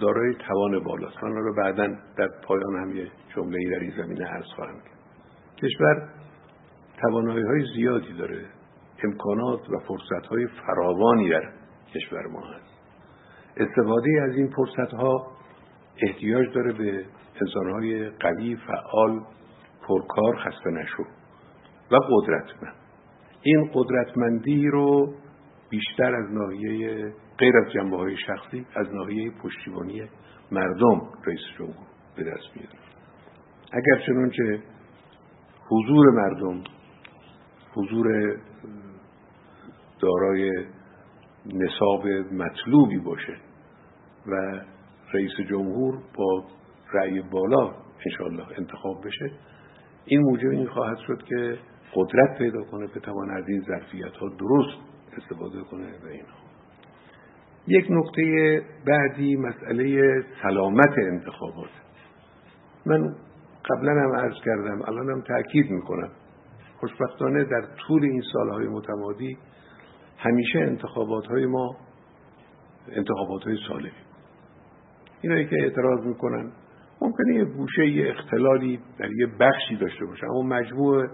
دارای 0.01 0.35
توان 0.35 0.85
بالاست. 0.85 1.25
من 1.25 1.31
رو 1.31 1.55
بعدا 1.55 1.87
در 2.17 2.29
پایان 2.45 2.77
هم 2.77 2.97
یه 2.97 3.11
جمله 3.37 3.59
ای 3.59 3.71
در 3.71 3.79
این 3.81 3.93
زمینه 3.97 4.25
عرض 4.25 4.47
خواهم 4.57 4.81
کرد. 4.81 5.01
کشور 5.63 6.09
توانایی 7.01 7.45
های 7.45 7.65
زیادی 7.75 8.13
داره. 8.13 8.47
امکانات 9.05 9.71
و 9.71 9.79
فرصت 9.79 10.27
های 10.27 10.47
فراوانی 10.47 11.31
در 11.31 11.53
کشور 11.95 12.27
ما 12.27 12.41
هست. 12.41 12.71
استفاده 13.57 14.23
از 14.23 14.37
این 14.37 14.51
فرصت 14.57 14.95
ها 14.95 15.27
احتیاج 16.03 16.55
داره 16.55 16.73
به 16.73 17.05
انسان 17.41 17.71
های 17.71 18.11
قوی 18.11 18.57
فعال 18.57 19.21
پرکار 19.89 20.37
خسته 20.37 20.71
نشو 20.71 21.03
و 21.91 21.97
قدرتمند. 22.11 22.75
این 23.43 23.71
قدرتمندی 23.75 24.69
رو 24.69 25.15
بیشتر 25.71 26.15
از 26.15 26.33
ناحیه 26.33 27.13
غیر 27.39 27.57
از 27.57 27.73
جنبه 27.73 27.97
های 27.97 28.17
شخصی 28.27 28.67
از 28.77 28.95
ناحیه 28.95 29.31
پشتیبانی 29.43 30.03
مردم 30.53 31.01
رئیس 31.27 31.41
جمهور 31.59 31.87
به 32.17 32.25
دست 32.25 32.57
میاره. 32.57 32.79
اگر 33.73 34.07
چنانچه 34.07 34.63
حضور 35.69 36.11
مردم 36.11 36.63
حضور 37.75 38.37
دارای 40.01 40.67
نصاب 41.47 42.07
مطلوبی 42.33 42.99
باشه 42.99 43.37
و 44.27 44.61
رئیس 45.13 45.33
جمهور 45.51 45.99
با 46.17 46.45
رأی 46.93 47.21
بالا 47.21 47.75
انشاءالله 48.07 48.47
انتخاب 48.59 49.07
بشه. 49.07 49.31
این 50.05 50.21
موجب 50.21 50.49
این 50.49 50.67
خواهد 50.67 50.99
شد 51.07 51.23
که 51.23 51.59
قدرت 51.95 52.39
پیدا 52.39 52.63
کنه 52.63 52.87
بتواند 52.87 53.43
از 53.43 53.49
این 53.49 53.61
ظرفیت 53.61 54.17
ها 54.17 54.29
درست 54.29 54.79
استفاده 55.19 55.61
کنه 55.71 55.85
و 55.85 56.07
اینا 56.07 56.41
یک 57.67 57.87
نکته 57.91 58.63
بعدی 58.87 59.37
مسئله 59.37 60.15
سلامت 60.43 60.99
انتخابات. 60.99 61.71
من 62.87 63.15
قبلا 63.71 63.93
هم 63.93 64.17
عرض 64.17 64.35
کردم 64.45 64.83
الان 64.83 65.11
هم 65.11 65.21
تأکید 65.21 65.71
می‌کنم. 65.71 66.11
خوشبختانه 66.81 67.45
در 67.45 67.63
طول 67.87 68.05
این 68.05 68.23
سالهای 68.33 68.67
متمادی 68.67 69.39
همیشه 70.19 70.59
انتخابات 70.59 71.27
های 71.27 71.47
ما 71.47 71.77
انتخابات 72.89 73.43
های 73.43 73.57
سالمی 73.69 73.91
اینایی 75.21 75.47
که 75.47 75.57
اعتراض 75.63 76.07
می‌کنن 76.07 76.53
ممکنه 77.01 77.35
یه 77.35 77.45
گوشه 77.45 77.87
یه 77.87 78.11
اختلالی 78.11 78.81
در 78.99 79.11
یه 79.11 79.27
بخشی 79.41 79.77
داشته 79.77 80.07
باشه. 80.07 80.27
اما 80.27 80.43
مجموع 80.43 81.07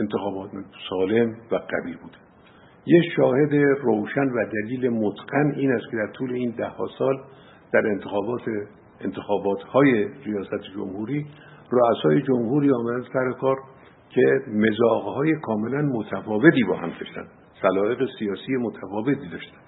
انتخابات 0.00 0.50
سالم 0.90 1.36
و 1.50 1.56
قوی 1.56 1.96
بوده. 2.02 2.16
یه 2.86 3.02
شاهد 3.16 3.54
روشن 3.82 4.28
و 4.28 4.46
دلیل 4.52 4.88
متقن 4.88 5.52
این 5.56 5.72
است 5.72 5.90
که 5.90 5.96
در 5.96 6.12
طول 6.12 6.32
این 6.32 6.50
ده 6.50 6.72
سال 6.98 7.16
در 7.72 7.86
انتخابات 7.86 8.42
انتخابات 9.00 9.62
های 9.62 10.08
ریاست 10.24 10.64
جمهوری 10.74 11.26
رؤسای 11.70 12.22
جمهوری 12.22 12.72
آمدن 12.72 13.02
سر 13.12 13.32
کار 13.40 13.56
که 14.08 14.20
مزاقه 14.48 15.10
های 15.10 15.34
کاملا 15.42 15.82
متفاوتی 15.82 16.64
با 16.64 16.76
هم 16.76 16.88
داشتن. 16.88 17.26
سلایق 17.62 17.98
سیاسی 18.18 18.52
متفاوتی 18.52 19.28
داشتن. 19.28 19.58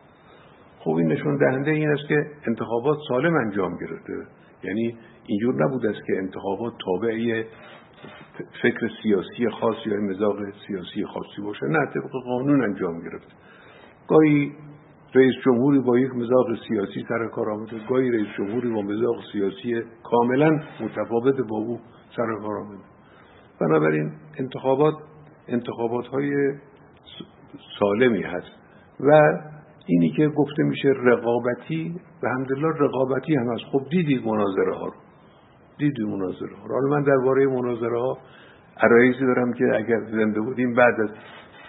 خب 0.79 0.91
این 0.91 1.13
نشون 1.13 1.37
دهنده 1.37 1.71
این 1.71 1.89
است 1.91 2.09
که 2.09 2.27
انتخابات 2.47 2.99
سالم 3.09 3.35
انجام 3.35 3.77
گرفته. 3.77 4.13
یعنی 4.65 4.97
اینجور 5.27 5.65
نبود 5.65 5.87
است 5.87 6.07
که 6.07 6.13
انتخابات 6.19 6.73
تابعی 6.85 7.45
فکر 8.63 8.91
سیاسی 9.03 9.51
خاص 9.61 9.87
یا 9.87 9.97
مزاق 9.97 10.37
سیاسی 10.67 11.05
خاصی 11.05 11.43
باشه. 11.43 11.67
نه 11.67 11.87
طبق 11.95 12.11
قانون 12.25 12.65
انجام 12.65 13.01
گرفت. 13.01 13.37
گاهی 14.09 14.53
رئیس 15.15 15.35
جمهوری 15.45 15.79
با 15.79 15.99
یک 15.99 16.11
مزاق 16.15 16.47
سیاسی 16.69 17.05
سر 17.09 17.29
کار 17.29 17.51
آمده 17.51 17.87
گاهی 17.89 18.11
رئیس 18.11 18.29
جمهوری 18.39 18.71
با 18.71 18.83
مزاق 18.83 19.17
سیاسی 19.33 19.83
کاملا 20.03 20.51
متفاوت 20.81 21.41
با 21.49 21.57
او 21.57 21.81
سر 22.17 22.35
کار 22.43 22.59
آمده. 22.59 22.85
بنابراین 23.61 24.13
انتخابات 24.39 24.95
انتخابات 25.49 26.07
های 26.07 26.31
سالمی 27.79 28.23
هست 28.23 28.51
و 29.01 29.13
اینی 29.87 30.11
که 30.11 30.29
گفته 30.29 30.63
میشه 30.63 30.89
رقابتی 30.89 32.01
و 32.23 32.29
همدلله 32.29 32.69
رقابتی 32.69 33.35
هم 33.35 33.53
هست. 33.53 33.65
خب 33.73 33.81
دیدید 33.91 34.27
مناظره 34.27 34.75
ها 34.75 34.87
رو. 34.87 34.95
دیدید 35.79 36.07
مناظره 36.07 36.57
ها 36.57 36.67
رو. 36.67 36.75
حالا 36.75 36.89
من 36.97 37.03
درباره 37.03 37.47
مناظره 37.47 38.01
ها 38.01 38.19
عرایزی 38.77 39.21
دارم 39.21 39.53
که 39.53 39.65
اگر 39.75 40.01
زنده 40.11 40.41
بودیم 40.41 40.75
بعد 40.75 41.01
از 41.01 41.11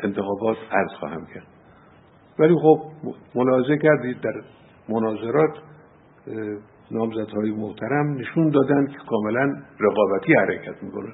انتخابات 0.03 0.57
عرض 0.71 0.91
خواهم 0.99 1.25
کرد. 1.25 1.47
ولی 2.39 2.55
خب 2.61 2.81
ملاحظه 3.35 3.77
کردید 3.77 4.21
در 4.21 4.41
مناظرات 4.89 5.57
نامزدهای 6.91 7.51
محترم 7.51 8.13
نشون 8.13 8.49
دادن 8.49 8.87
که 8.87 8.97
کاملا 9.09 9.61
رقابتی 9.79 10.33
حرکت 10.33 10.83
می‌کنن 10.83 11.13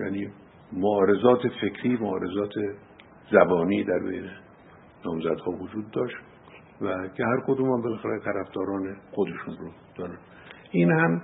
یعنی 0.00 0.28
معارضات 0.72 1.48
فکری 1.60 1.96
معارضات 1.96 2.52
زبانی 3.30 3.84
در 3.84 3.98
بین. 3.98 4.30
نامزدها 5.06 5.50
وجود 5.50 5.90
داشت 5.90 6.16
و 6.80 7.08
که 7.08 7.24
هر 7.24 7.40
کدوم 7.46 7.70
هم 7.70 7.82
بالاخره 7.82 8.18
طرفداران 8.18 8.96
خودشون 9.12 9.56
رو 9.58 9.70
دارن. 9.96 10.18
این 10.70 10.92
هم 10.92 11.22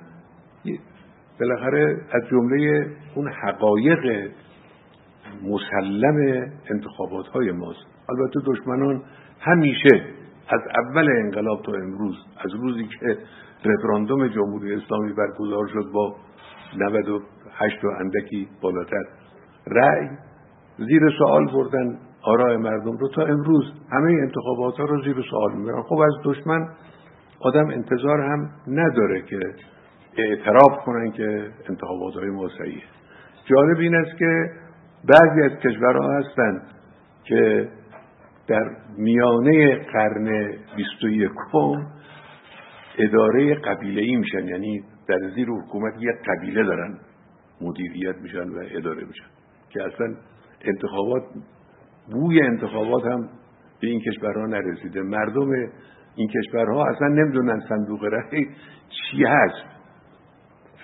بالاخره 1.40 2.00
از 2.12 2.22
جمله 2.30 2.86
اون 3.14 3.28
حقایق 3.28 4.30
مسلم 5.42 6.50
انتخابات 6.70 7.26
های 7.26 7.52
ماست. 7.52 7.86
البته 8.08 8.40
دشمنان 8.46 9.02
همیشه 9.40 10.02
از 10.48 10.60
اول 10.84 11.08
انقلاب 11.24 11.62
تا 11.62 11.72
امروز 11.72 12.16
از 12.44 12.54
روزی 12.54 12.88
که 13.00 13.18
رفراندوم 13.64 14.28
جمهوری 14.28 14.74
اسلامی 14.74 15.12
برگزار 15.12 15.68
شد 15.72 15.90
با 15.92 16.16
98 16.76 17.84
و 17.84 17.88
اندکی 17.88 18.48
بالاتر 18.60 19.04
رأی 19.66 20.08
زیر 20.78 21.10
سوال 21.18 21.46
بردن. 21.46 21.98
آرای 22.24 22.56
مردم 22.56 22.96
رو 22.96 23.08
تا 23.08 23.22
امروز 23.22 23.72
همه 23.92 24.12
انتخابات 24.22 24.76
ها 24.76 24.84
رو 24.84 25.02
زیر 25.02 25.24
سوال 25.30 25.56
می‌برن. 25.56 25.82
خب 25.82 25.98
از 25.98 26.12
دشمن 26.24 26.68
آدم 27.40 27.66
انتظار 27.66 28.20
هم 28.20 28.50
نداره 28.68 29.22
که 29.22 29.40
اعتراف 30.16 30.84
کنن 30.84 31.10
که 31.10 31.50
انتخابات 31.68 32.14
های 32.14 32.30
ما 32.30 32.48
جالب 33.44 33.78
این 33.78 33.94
است 33.94 34.18
که 34.18 34.50
بعضی 35.08 35.42
از 35.42 35.58
کشورها 35.60 36.18
هستند 36.18 36.62
که 37.24 37.68
در 38.46 38.76
میانه 38.96 39.76
قرن 39.92 40.52
21 40.76 41.30
اداره 42.98 43.54
قبیله 43.54 44.02
ای 44.02 44.16
میشن. 44.16 44.48
یعنی 44.48 44.84
در 45.08 45.30
زیر 45.34 45.48
حکومت 45.48 45.94
یک 45.98 46.16
قبیله 46.26 46.62
دارن 46.64 46.98
مدیریت 47.60 48.16
میشن 48.16 48.48
و 48.48 48.64
اداره 48.70 49.04
میشن 49.04 49.26
که 49.70 49.82
اصلا 49.82 50.14
انتخابات 50.64 51.22
بوی 52.12 52.42
انتخابات 52.42 53.04
هم 53.04 53.28
به 53.80 53.88
این 53.88 54.00
کشورها 54.00 54.46
نرسیده. 54.46 55.02
مردم 55.02 55.50
این 56.16 56.28
کشورها 56.28 56.86
اصلا 56.86 57.08
نمی‌دونن 57.08 57.60
صندوق 57.68 58.04
رأی 58.04 58.46
چی 58.88 59.24
هست. 59.24 59.64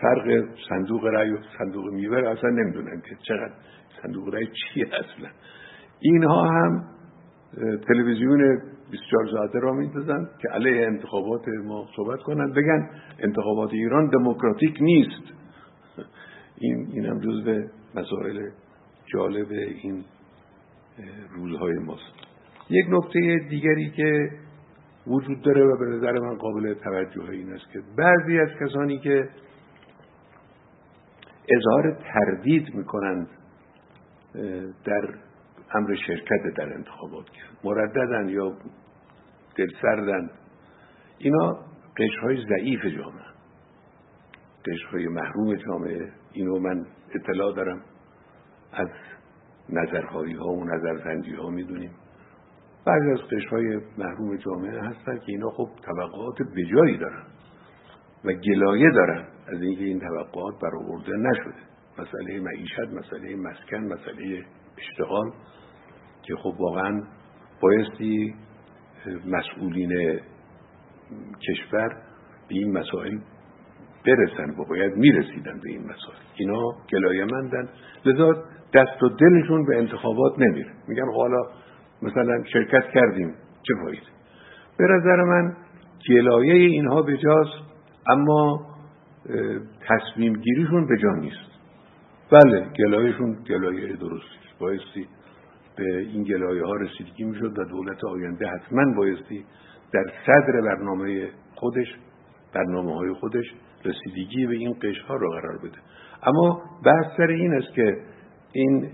فرق 0.00 0.44
صندوق 0.68 1.04
رأی 1.04 1.30
و 1.30 1.38
صندوق 1.59 1.92
میوه 1.92 2.28
اصلا 2.28 2.50
نمی‌دونن 2.50 3.00
که 3.00 3.16
چقدر 3.22 3.52
صندوق 4.02 4.35
رأی 4.35 4.46
چی 4.46 4.83
اصلا 4.83 5.30
اینها 6.00 6.42
هم 6.42 6.85
تلویزیون 7.88 8.61
24 8.90 9.26
ساعته 9.33 9.59
را 9.59 9.72
میندازن 9.72 10.28
که 10.42 10.48
علیه 10.48 10.87
انتخابات 10.87 11.48
ما 11.64 11.87
صحبت 11.96 12.22
کنن 12.22 12.52
بگن 12.52 12.90
انتخابات 13.18 13.72
ایران 13.72 14.09
دموکراتیک 14.09 14.76
نیست. 14.80 15.33
این 16.59 16.88
این 16.92 17.06
هم 17.06 17.18
جزو 17.18 17.68
مسائل 17.94 18.50
جالب 19.06 19.50
این 19.50 20.04
روزهای 21.31 21.74
ماست. 21.74 22.12
یک 22.70 22.87
نکته 22.88 23.46
دیگری 23.48 23.90
که 23.90 24.31
وجود 25.07 25.42
داره 25.42 25.64
و 25.64 25.79
به 25.79 25.87
نظر 25.87 26.12
من 26.12 26.35
قابل 26.35 26.74
توجه 26.74 27.31
این 27.31 27.53
است 27.53 27.70
که 27.72 27.81
بعضی 27.96 28.38
از 28.38 28.48
کسانی 28.61 28.98
که 28.98 29.29
اظهار 31.48 31.98
تردید 32.12 32.74
می‌کنند 32.74 33.29
در 34.85 35.14
امر 35.74 35.94
شرکت 36.07 36.55
در 36.57 36.74
انتخابات 36.74 37.26
مرددن 37.64 38.29
یا 38.29 38.57
دلسردن 39.57 40.31
اینا 41.18 41.59
قشرهای 41.96 42.46
ضعیف 42.48 42.85
جامعه 42.85 43.31
قشرهای 44.66 45.09
محروم 45.09 45.55
جامعه. 45.55 46.12
اینو 46.33 46.59
من 46.59 46.87
اطلاع 47.14 47.55
دارم. 47.57 47.83
از 48.72 48.88
نظرهایی 49.72 50.35
ها 50.35 50.48
و 50.48 50.64
نظرزنجی 50.64 51.35
ها 51.35 51.50
می‌دونیم. 51.50 51.90
بعضی 52.87 53.11
از 53.11 53.18
قشرهای 53.18 53.80
محروم 53.98 54.37
جامعه 54.37 54.80
هستن 54.80 55.18
که 55.18 55.24
اینا 55.26 55.50
خب 55.50 55.68
توقعات 55.83 56.42
بجایی 56.56 56.96
دارن 56.98 57.22
و 58.24 58.33
گلایه 58.33 58.90
دارن 58.90 59.24
از 59.46 59.62
اینکه 59.62 59.85
این 59.85 60.00
توقعات 60.00 60.54
برآورده 60.62 61.16
نشده. 61.16 61.61
مسئله 61.98 62.40
معیشت 62.40 62.92
مسئله 62.92 63.37
مسکن 63.37 63.76
مسئله 63.76 64.44
اشتغال 64.78 65.30
که 66.22 66.35
خب 66.37 66.54
واقعا 66.61 67.02
بایستی 67.61 68.35
مسئولین 69.26 70.20
کشور 71.48 71.88
به 72.48 72.54
این 72.54 72.78
مسائل 72.78 73.18
برسن 74.06 74.50
و 74.50 74.64
باید 74.64 74.96
می‌رسیدن 74.96 75.61
به 75.61 75.70
این 75.70 75.83
مسائل. 75.83 76.18
اینا 76.37 76.62
گلایه 76.92 77.24
مندن 77.24 77.68
لذا 78.04 78.44
دست 78.74 79.02
و 79.02 79.09
دلشون 79.09 79.66
به 79.66 79.78
انتخابات 79.78 80.38
نمیره. 80.38 80.70
میگن 80.88 81.06
خب 81.06 81.16
حالا 81.16 81.42
مثلا 82.02 82.44
شرکت 82.52 82.85
کردیم 82.94 83.35
چه 83.62 83.74
فاید 83.85 84.02
به 84.78 84.85
نظر 84.85 85.16
من 85.24 85.56
گلایه 86.09 86.54
اینها 86.54 87.02
بجاست 87.02 87.70
اما 88.09 88.66
تصمیم 89.88 90.33
گیریشون 90.33 90.87
به 90.87 90.96
جا 90.96 91.11
نیست. 91.11 91.50
بله 92.33 92.66
گلایهشون 92.78 93.37
گلایه 93.48 93.96
درستی 93.96 94.40
بایستی 94.61 95.06
به 95.76 95.98
این 95.98 96.22
گلایه 96.22 96.64
ها 96.64 96.74
رسیدگی 96.74 97.24
می‌شد 97.24 97.59
و 97.59 97.64
دولت 97.64 98.04
آینده 98.04 98.46
حتما 98.46 98.94
بایستی 98.96 99.44
در 99.92 100.04
صدر 100.26 100.61
برنامه 100.61 101.28
خودش 101.54 101.87
برنامه 102.54 102.94
های 102.94 103.12
خودش 103.12 103.44
رسیدگی 103.85 104.46
به 104.46 104.54
این 104.54 104.72
قش 104.83 105.00
ها 105.09 105.16
را 105.16 105.28
قرار 105.30 105.59
بده. 105.59 105.78
اما 106.22 106.62
بحث 106.85 107.16
سر 107.16 107.26
این 107.26 107.54
است 107.54 107.74
که 107.74 107.96
این 108.52 108.90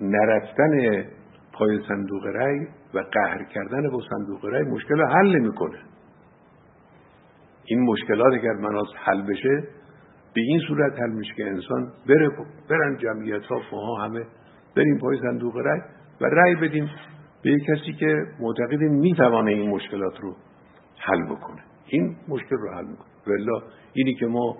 نرفتن 0.00 1.04
پای 1.52 1.78
صندوق 1.88 2.26
رأی 2.26 2.66
و 2.94 2.98
قهر 2.98 3.44
کردن 3.44 3.90
با 3.90 4.00
صندوق 4.10 4.44
رأی 4.44 4.62
مشکل 4.62 5.02
حل 5.02 5.36
نمی‌کنه. 5.36 5.78
این 7.64 7.80
مشکلات 7.80 8.34
اگر 8.34 8.52
مناس 8.52 8.88
حل 8.96 9.22
بشه 9.22 9.62
به 10.34 10.40
این 10.40 10.60
صورت 10.68 11.00
حل 11.00 11.10
میشه 11.10 11.34
که 11.34 11.46
انسان 11.46 11.92
بره 12.08 12.30
برن 12.70 12.96
جمعیت 12.96 13.44
ها 13.44 13.60
فها 13.70 14.04
همه 14.04 14.26
بریم 14.76 14.98
پای 14.98 15.18
صندوق 15.18 15.56
رای 15.56 15.80
و 16.20 16.24
رای 16.24 16.54
بدیم 16.54 16.90
به 17.42 17.50
یک 17.50 17.62
کسی 17.64 17.92
که 17.92 18.26
معتقد 18.40 18.82
می‌توانه 18.82 19.50
این 19.50 19.70
مشکلات 19.70 20.20
رو 20.20 20.36
حل 20.98 21.24
بکنه. 21.24 21.62
این 21.86 22.16
مشکل 22.28 22.56
رو 22.56 22.74
حل 22.74 22.84
می‌کنه. 22.84 23.08
ولی 23.26 23.46
اینی 23.92 24.14
که 24.14 24.26
ما 24.26 24.56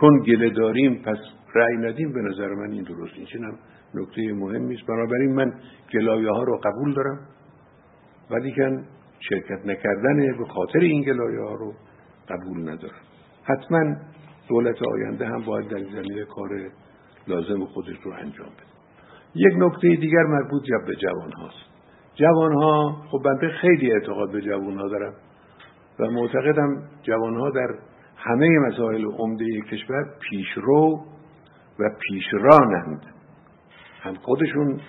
چون 0.00 0.22
گله 0.22 0.50
داریم 0.50 1.02
پس 1.02 1.18
رأی 1.54 1.76
ندیم. 1.76 2.12
به 2.12 2.20
نظر 2.20 2.48
من 2.48 2.72
این 2.72 2.82
درست 2.82 3.14
این 3.16 3.44
هم 3.44 3.58
نکته 3.94 4.32
مهمی 4.32 4.74
است 4.74 4.86
بنابراین 4.86 5.34
من 5.34 5.52
گلایه 5.94 6.30
ها 6.30 6.42
رو 6.42 6.60
قبول 6.64 6.94
دارم. 6.94 7.18
ولی 8.30 8.52
کن 8.52 8.84
شرکت 9.20 9.66
نکردن 9.66 10.38
به 10.38 10.44
خاطر 10.44 10.78
این 10.78 11.02
گلایه 11.02 11.40
ها 11.40 11.54
رو 11.54 11.74
قبول 12.28 12.60
ندارم. 12.60 13.00
حتما 13.42 13.96
دولت 14.48 14.76
آینده 14.82 15.26
هم 15.26 15.42
باید 15.44 15.68
در 15.68 15.78
زمینه 15.78 16.24
کار 16.24 16.70
لازم 17.28 17.64
خودش 17.64 17.96
رو 18.02 18.12
انجام 18.12 18.48
بده. 18.48 18.70
یک 19.34 19.54
نکته 19.56 19.88
دیگر 19.88 20.22
مربوط 20.22 20.62
به 20.86 20.96
جوان 20.96 21.32
هاست. 21.32 21.70
جوان 22.14 22.52
ها 22.52 23.02
خب 23.10 23.22
بنده 23.24 23.48
خیلی 23.48 23.92
اعتقاد 23.92 24.32
به 24.32 24.40
جوان 24.40 24.78
ها 24.78 24.88
دارم 24.88 25.14
و 26.00 26.10
معتقدم 26.10 26.82
جوان 27.02 27.36
ها 27.36 27.50
در 27.50 27.68
همه 28.22 28.58
مسائل 28.58 29.04
عمده 29.04 29.60
کشور 29.60 30.04
پیشرو 30.20 31.04
و 31.78 31.90
پیشرانند. 32.00 33.02
هم 34.02 34.14
خودشون 34.14 34.80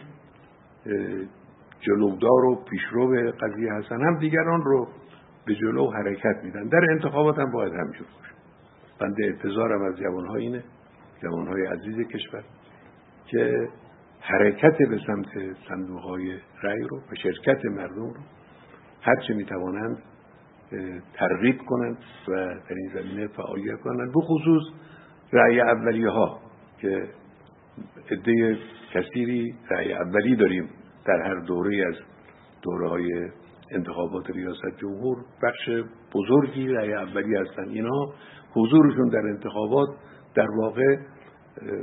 جلودار 1.80 2.46
و 2.46 2.64
پیشرو 2.70 3.08
به 3.08 3.32
قضیه 3.32 3.74
هستن 3.74 4.02
هم 4.02 4.20
دیگران 4.20 4.62
رو 4.62 4.88
به 5.46 5.56
جلو 5.56 5.92
حرکت 5.92 6.44
میدن. 6.44 6.68
در 6.68 6.92
انتخابات 6.92 7.40
هم 7.40 7.52
باید 7.52 7.74
همینجور 7.74 8.08
باشه. 8.08 8.34
بنده 9.00 9.26
انتظارم 9.26 9.82
از 9.82 9.98
جوانها 9.98 10.36
اینه 10.36 10.64
جوانهای 11.22 11.66
عزیز 11.66 12.08
کشور 12.08 12.44
که 13.26 13.70
حرکت 14.20 14.78
به 14.78 15.00
سمت 15.08 15.28
صندوق 15.68 16.02
های 16.02 16.38
رأی 16.64 16.82
رو 16.82 16.98
و 16.98 17.16
شرکت 17.24 17.66
مردم 17.66 17.96
رو 17.96 18.22
هرچه 19.02 19.34
می‌توانند 19.34 19.98
ترغیب 21.14 21.58
کنند 21.58 21.98
و 22.28 22.32
در 22.70 22.76
این 22.76 22.92
زمینه 22.94 23.28
فعالیت 23.28 23.80
کنند. 23.80 24.14
به 24.14 24.22
خصوص 24.22 24.64
رأی 25.34 25.62
اولیه 25.62 26.10
ها 26.10 26.40
که 26.82 27.10
عده 28.12 28.58
کثیری 28.94 29.56
رأی 29.70 29.94
اولی 29.94 30.36
داریم 30.36 30.70
در 31.06 31.22
هر 31.22 31.40
دوره 31.40 31.88
از 31.88 31.96
دوره 32.62 32.90
های 32.90 33.30
انتخابات 33.72 34.30
ریاست 34.30 34.80
جمهور. 34.82 35.18
بخش 35.44 35.70
بزرگی 36.14 36.68
رأی 36.68 36.94
اولی 36.94 37.36
هستند 37.36 37.70
اینها 37.70 38.14
حضورشون 38.54 39.10
در 39.10 39.28
انتخابات 39.28 39.90
در 40.36 40.48
واقع 40.58 40.98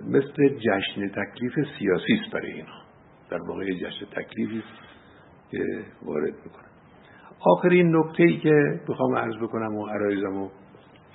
مثل 0.07 0.49
جشن 0.49 1.09
تکلیف 1.09 1.55
سیاسی 1.79 2.13
است 2.23 2.33
برای 2.33 2.53
اینها 2.53 2.83
در 3.31 3.43
واقع 3.49 3.65
جشن 3.65 4.07
تکلیفی 4.07 4.63
که 5.51 5.65
وارد 6.03 6.35
می‌کنن. 6.45 6.69
آخرین 7.41 7.97
نکته 7.97 8.23
ای 8.23 8.37
که 8.37 8.81
بخوام 8.89 9.17
عرض 9.17 9.37
بکنم 9.43 9.75
و 9.75 9.87
عرایزم 9.87 10.35
رو 10.35 10.51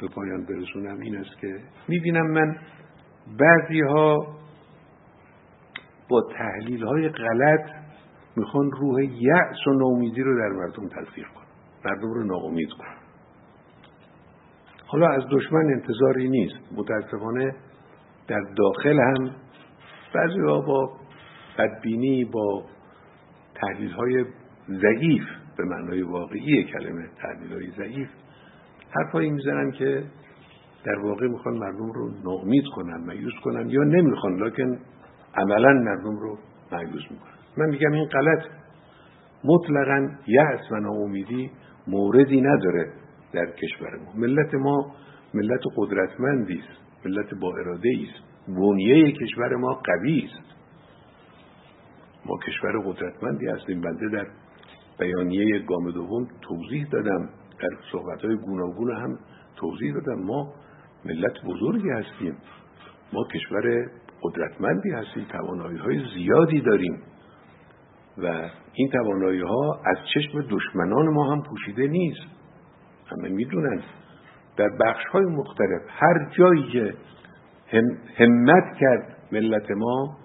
به 0.02 0.08
پایان 0.08 0.46
برسونم 0.46 1.00
این 1.00 1.18
است 1.18 1.40
که 1.42 1.60
می‌بینم 1.88 2.32
من 2.32 2.56
بعضی 3.40 3.82
ها 3.82 4.28
با 6.10 6.22
تحلیل 6.38 6.84
های 6.84 7.10
غلط 7.10 7.70
می‌خوان 8.36 8.72
روح 8.72 9.04
یأس 9.04 9.68
و 9.68 9.72
نومیدی 9.72 10.22
رو 10.22 10.38
در 10.40 10.50
مردم 10.50 10.88
تلفیق 10.88 11.28
کنن 11.28 11.46
مردم 11.86 12.14
رو 12.14 12.24
ناامید 12.24 12.70
کنن. 12.70 12.98
حالا 14.86 15.08
از 15.08 15.24
دشمن 15.32 15.66
انتظاری 15.66 16.30
نیست 16.30 16.56
متاسفانه 16.78 17.56
در 18.28 18.42
داخل 18.58 19.00
هم 19.00 19.32
بعضی 20.16 20.40
ها 20.40 20.62
با 20.62 20.94
بدبینی 21.58 22.26
با 22.26 22.64
تحلیل 23.56 23.92
های 23.92 24.26
ضعیف 24.70 25.24
به 25.58 25.64
معنای 25.64 26.02
واقعی 26.02 26.64
کلمه 26.64 27.10
تحلیل 27.22 27.54
های 27.54 27.72
ضعیف. 27.78 28.10
حرفایی 28.90 29.30
می‌زنن 29.30 29.72
که 29.72 30.04
در 30.86 31.00
واقع 31.00 31.28
می‌خوان 31.28 31.58
مردم 31.58 31.92
رو 31.92 32.12
ناامید 32.24 32.64
کنن 32.76 33.06
مایوس 33.06 33.34
کنن 33.44 33.70
یا 33.70 33.84
نمی‌خوان 33.84 34.44
لکن 34.44 34.80
عملا 35.36 35.74
مردم 35.74 36.18
رو 36.18 36.38
مایوس 36.72 37.12
می‌کنن. 37.12 37.34
من 37.58 37.70
میگم 37.70 37.92
این 37.92 38.06
غلط. 38.06 38.44
مطلقا 39.44 40.10
یأس 40.28 40.72
و 40.72 40.76
ناامیدی 40.76 41.52
موردی 41.88 42.42
نداره 42.42 42.92
در 43.34 43.46
کشور 43.46 43.98
ما. 44.06 44.14
ملت 44.16 44.54
ما 44.54 44.96
ملت 45.34 45.62
قدرتمندی 45.76 46.60
است 46.60 47.06
ملت 47.06 47.34
با 47.34 47.54
اراده 47.58 47.90
است. 48.02 48.24
بنیه 48.48 49.12
کشور 49.12 49.56
ما 49.56 49.74
قوی 49.74 50.26
است. 50.26 50.56
ما 52.26 52.38
کشور 52.48 52.80
قدرتمندی 52.86 53.48
هستیم 53.48 53.82
بنده 53.82 54.10
در 54.10 54.28
بیانیه 55.00 55.60
گام 55.60 55.92
دوم 55.92 56.28
توضیح 56.42 56.88
دادم. 56.92 57.30
در 57.60 57.70
صحبت 57.92 58.26
های 58.26 58.36
گوناگون 58.36 58.92
هم 58.92 59.20
توضیح 59.56 59.94
دادم. 59.94 60.22
ما 60.22 60.54
ملت 61.06 61.34
بزرگی 61.46 61.90
هستیم. 61.90 62.38
ما 63.14 63.24
کشور 63.34 63.92
قدرتمندی 64.22 64.92
هستیم. 64.92 65.26
توانایی 65.32 65.78
های 65.78 66.02
زیادی 66.16 66.62
داریم. 66.62 67.02
و 68.18 68.50
این 68.74 68.90
توانایی 68.90 69.42
ها 69.42 69.82
از 69.86 69.98
چشم 70.14 70.42
دشمنان 70.50 71.08
ما 71.14 71.32
هم 71.32 71.44
پوشیده 71.44 71.88
نیست. 71.88 72.28
همه 73.08 73.30
می‌دونن. 73.30 73.82
در 74.58 74.70
بخش 74.82 75.06
های 75.06 75.26
مختلف 75.26 75.82
هر 75.90 76.30
جایی 76.38 76.64
که 76.64 76.94
همت 78.18 78.78
کرد 78.80 79.18
ملت 79.32 79.72
ما 79.72 80.18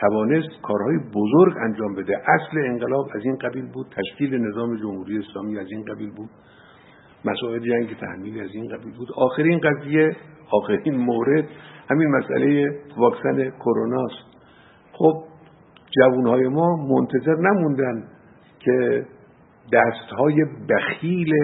توانست 0.00 0.48
کارهای 0.62 0.98
بزرگ 1.14 1.56
انجام 1.64 1.94
بده. 1.94 2.16
اصل 2.18 2.58
انقلاب 2.58 3.08
از 3.14 3.24
این 3.24 3.36
قبیل 3.36 3.66
بود 3.72 3.86
تشکیل 3.96 4.34
نظام 4.34 4.76
جمهوری 4.76 5.18
اسلامی 5.18 5.58
از 5.58 5.66
این 5.70 5.84
قبیل 5.84 6.10
بود 6.10 6.30
مسائل 7.24 7.58
جنگ 7.58 7.96
تحمیلی 8.00 8.40
از 8.40 8.50
این 8.52 8.68
قبیل 8.68 8.96
بود. 8.96 9.08
آخرین 9.16 9.60
قضیه 9.60 10.16
آخرین 10.52 10.96
مورد 10.96 11.44
همین 11.90 12.08
مسئله 12.08 12.78
واکسن 12.96 13.50
کرونا 13.50 14.04
است 14.04 14.28
خب 14.92 15.24
جوانهای 15.98 16.48
ما 16.48 16.76
منتظر 16.76 17.34
نموندن 17.34 18.08
که 18.60 19.06
دستهای 19.72 20.44
بخیل 20.70 21.34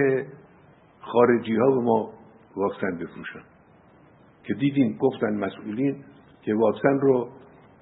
خارجی 1.01 1.57
ها 1.57 1.71
به 1.71 1.81
ما 1.81 2.11
واکسن 2.57 2.97
بفروشن. 2.97 3.43
که 4.45 4.55
دیدیم 4.55 4.97
گفتن 5.01 5.35
مسئولین 5.35 5.97
که 6.43 6.55
واکسن 6.55 7.01
رو 7.01 7.29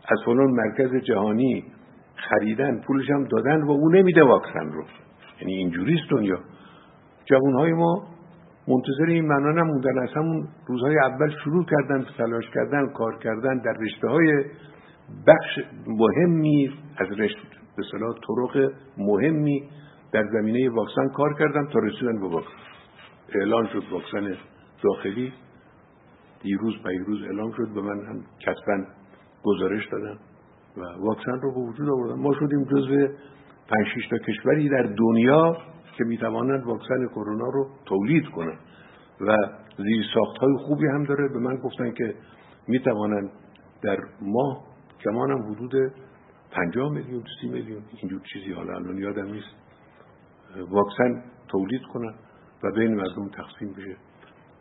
از 0.08 0.18
فلان 0.26 0.50
مرکز 0.50 1.04
جهانی 1.04 1.64
خریدن 2.16 2.80
پولش 2.80 3.10
هم 3.10 3.24
دادن 3.24 3.62
و 3.62 3.70
او 3.70 3.88
نمیده 3.88 4.22
واکسن 4.22 4.72
رو. 4.72 4.84
یعنی 5.40 5.54
اینجوریست 5.54 6.10
دنیا. 6.10 6.38
جوانهای 7.24 7.72
ما 7.72 8.06
منتظر 8.68 9.06
این 9.08 9.26
معنا 9.26 9.52
نموندن. 9.62 9.98
از 10.02 10.08
همون 10.14 10.48
روزهای 10.66 10.98
اول 10.98 11.30
شروع 11.44 11.64
کردن 11.64 12.06
تلاش 12.18 12.44
کردن 12.54 12.92
کار 12.92 13.18
کردن 13.18 13.58
در 13.58 13.72
رشته 13.72 14.08
های 14.08 14.44
بخش 15.26 15.58
مهمی 15.86 16.70
از 16.96 17.08
رشته 17.18 17.48
به 17.76 17.82
صلاح 17.92 18.14
طرق 18.14 18.72
مهمی 18.98 19.68
در 20.12 20.24
زمینه 20.32 20.70
واکسن 20.70 21.08
کار 21.08 21.34
کردن 21.38 21.66
تا 21.72 21.78
رسیدن 21.78 22.20
به 22.20 22.28
واکسن. 22.28 22.62
اعلان 23.34 23.66
شد 23.66 23.82
واکسن 23.92 24.36
داخلی. 24.82 25.32
دیروز 26.42 26.74
پیروز 26.82 27.22
اعلام 27.22 27.52
شد. 27.52 27.74
به 27.74 27.80
من 27.80 28.06
هم 28.06 28.24
کسبن 28.40 28.86
گزارش 29.44 29.88
دادن 29.92 30.18
و 30.76 30.80
واکسن 30.98 31.40
رو 31.40 31.54
به 31.54 31.60
وجود 31.60 31.88
آوردن 31.88 32.22
ما 32.22 32.34
شدیم 32.34 32.64
جزو 32.64 33.08
پنج 33.68 34.08
تا 34.10 34.18
کشوری 34.18 34.68
در 34.68 34.82
دنیا 34.82 35.56
که 35.98 36.04
می‌توانند 36.04 36.64
واکسن 36.64 37.06
کرونا 37.06 37.48
رو 37.48 37.68
تولید 37.84 38.28
کنند. 38.28 38.58
و 39.20 39.36
زیر 39.76 40.04
ساخت 40.14 40.38
های 40.38 40.56
خوبی 40.66 40.86
هم 40.86 41.04
داره. 41.04 41.28
به 41.28 41.38
من 41.38 41.56
گفتن 41.56 41.92
که 41.92 42.14
می‌توانند 42.68 43.30
در 43.82 43.98
ماه 44.22 44.64
کمان 45.04 45.30
هم 45.30 45.52
حدود 45.52 45.92
50 46.50 46.92
میلیون 46.92 47.22
سی 47.40 47.48
میلیون. 47.48 47.82
اینجور 48.02 48.20
چیزی 48.32 48.52
حالا 48.52 48.74
الان 48.74 48.98
یادم 48.98 49.26
نیست. 49.26 49.54
واکسن 50.70 51.22
تولید 51.48 51.82
کنن 51.82 52.14
و 52.64 52.72
بین 52.74 52.94
مردم 52.94 53.28
تقسیم 53.28 53.72
بشه. 53.72 53.96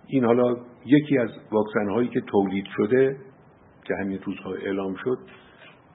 این 0.08 0.26
حالا 0.26 0.56
یکی 0.86 1.18
از 1.18 1.30
واکسن 1.52 1.90
هایی 1.90 2.08
که 2.08 2.22
تولید 2.22 2.66
شده 2.78 3.18
که 3.92 4.04
همین 4.04 4.20
روزها 4.24 4.54
اعلام 4.54 4.96
شد 5.04 5.18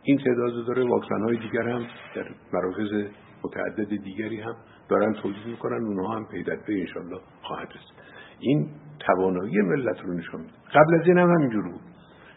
این 0.03 0.19
تعداد 0.19 0.67
داره 0.67 0.85
واکسن 0.85 1.21
های 1.21 1.37
دیگر 1.37 1.69
هم 1.69 1.87
در 2.15 2.27
مراکز 2.53 3.11
متعدد 3.45 4.03
دیگری 4.05 4.41
هم 4.41 4.57
دارن 4.89 5.13
تولید 5.13 5.47
می‌کنن 5.47 5.85
اونها 5.85 6.17
هم 6.17 6.27
پیدت 6.27 6.67
به 6.67 6.81
انشالله 6.81 7.21
خواهد 7.43 7.69
است 7.69 7.93
این 8.41 8.69
توانایی 9.07 9.61
ملت 9.61 10.01
رو 10.01 10.15
نشان 10.15 10.41
میده. 10.41 10.53
قبل 10.75 11.01
از 11.01 11.07
این 11.07 11.19
هم 11.19 11.31
همینجور 11.31 11.63
بود. 11.63 11.81